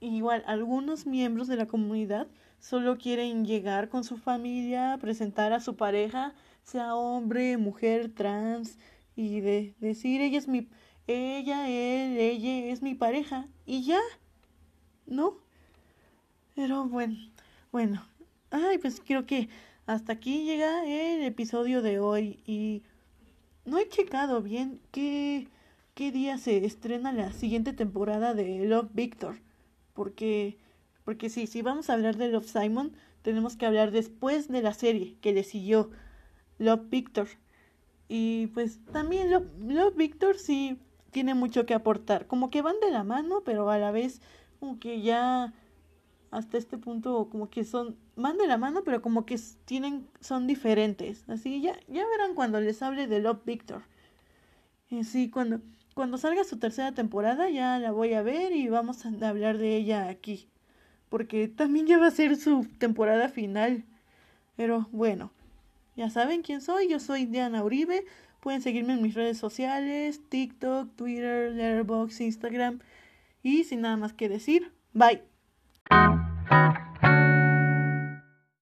igual 0.00 0.42
algunos 0.46 1.06
miembros 1.06 1.48
de 1.48 1.56
la 1.56 1.66
comunidad 1.66 2.28
solo 2.58 2.96
quieren 2.96 3.44
llegar 3.44 3.88
con 3.88 4.04
su 4.04 4.16
familia, 4.16 4.96
presentar 5.00 5.52
a 5.52 5.60
su 5.60 5.76
pareja, 5.76 6.34
sea 6.70 6.94
hombre, 6.94 7.56
mujer, 7.56 8.12
trans, 8.14 8.78
y 9.16 9.40
de 9.40 9.74
decir 9.80 10.20
ella 10.20 10.38
es 10.38 10.48
mi 10.48 10.68
ella 11.06 11.68
él 11.68 12.16
ella 12.16 12.72
es 12.72 12.80
mi 12.80 12.94
pareja 12.94 13.48
y 13.66 13.82
ya 13.82 14.00
no 15.06 15.36
pero 16.54 16.84
bueno 16.86 17.18
bueno 17.72 18.06
ay 18.50 18.78
pues 18.78 19.02
creo 19.04 19.26
que 19.26 19.48
hasta 19.86 20.12
aquí 20.12 20.44
llega 20.44 20.86
el 20.86 21.22
episodio 21.24 21.82
de 21.82 21.98
hoy 21.98 22.40
y 22.46 22.82
no 23.64 23.78
he 23.78 23.88
checado 23.88 24.40
bien 24.40 24.80
qué 24.92 25.48
qué 25.94 26.12
día 26.12 26.38
se 26.38 26.64
estrena 26.64 27.12
la 27.12 27.32
siguiente 27.32 27.72
temporada 27.72 28.32
de 28.32 28.64
Love 28.64 28.90
Victor 28.94 29.40
porque 29.92 30.56
porque 31.04 31.28
sí 31.28 31.48
si 31.48 31.62
vamos 31.62 31.90
a 31.90 31.94
hablar 31.94 32.16
de 32.16 32.28
Love 32.28 32.46
Simon 32.46 32.92
tenemos 33.22 33.56
que 33.56 33.66
hablar 33.66 33.90
después 33.90 34.48
de 34.48 34.62
la 34.62 34.72
serie 34.72 35.16
que 35.20 35.32
le 35.32 35.42
siguió 35.42 35.90
Love 36.60 36.90
Victor 36.90 37.28
y 38.08 38.48
pues 38.48 38.80
también 38.92 39.30
Love, 39.30 39.96
Victor 39.96 40.36
sí 40.36 40.78
tiene 41.10 41.34
mucho 41.34 41.64
que 41.64 41.74
aportar. 41.74 42.26
Como 42.26 42.50
que 42.50 42.60
van 42.60 42.78
de 42.80 42.90
la 42.90 43.04
mano, 43.04 43.42
pero 43.44 43.70
a 43.70 43.78
la 43.78 43.90
vez 43.92 44.20
como 44.58 44.78
que 44.78 45.00
ya 45.00 45.52
hasta 46.30 46.58
este 46.58 46.76
punto 46.76 47.28
como 47.30 47.50
que 47.50 47.64
son 47.64 47.96
van 48.16 48.36
de 48.36 48.46
la 48.46 48.58
mano, 48.58 48.82
pero 48.84 49.00
como 49.00 49.26
que 49.26 49.38
tienen 49.64 50.06
son 50.20 50.46
diferentes. 50.46 51.24
Así 51.28 51.62
ya 51.62 51.78
ya 51.88 52.06
verán 52.06 52.34
cuando 52.34 52.60
les 52.60 52.82
hable 52.82 53.06
de 53.06 53.20
Love 53.20 53.44
Victor. 53.44 53.82
Y 54.90 55.04
sí, 55.04 55.30
cuando 55.30 55.60
cuando 55.94 56.18
salga 56.18 56.44
su 56.44 56.58
tercera 56.58 56.92
temporada 56.92 57.48
ya 57.48 57.78
la 57.78 57.92
voy 57.92 58.14
a 58.14 58.22
ver 58.22 58.52
y 58.52 58.68
vamos 58.68 59.04
a 59.06 59.28
hablar 59.28 59.58
de 59.58 59.76
ella 59.76 60.08
aquí, 60.08 60.48
porque 61.08 61.48
también 61.48 61.86
ya 61.86 61.98
va 61.98 62.08
a 62.08 62.10
ser 62.10 62.36
su 62.36 62.66
temporada 62.78 63.28
final. 63.28 63.84
Pero 64.56 64.88
bueno, 64.92 65.30
ya 65.96 66.10
saben 66.10 66.42
quién 66.42 66.60
soy, 66.60 66.88
yo 66.88 67.00
soy 67.00 67.26
Diana 67.26 67.62
Uribe. 67.62 68.04
Pueden 68.40 68.62
seguirme 68.62 68.94
en 68.94 69.02
mis 69.02 69.14
redes 69.14 69.38
sociales, 69.38 70.20
TikTok, 70.28 70.96
Twitter, 70.96 71.52
Letterboxd, 71.52 72.20
Instagram. 72.20 72.80
Y 73.42 73.64
sin 73.64 73.82
nada 73.82 73.96
más 73.96 74.12
que 74.12 74.28
decir, 74.28 74.72
bye. 74.92 75.22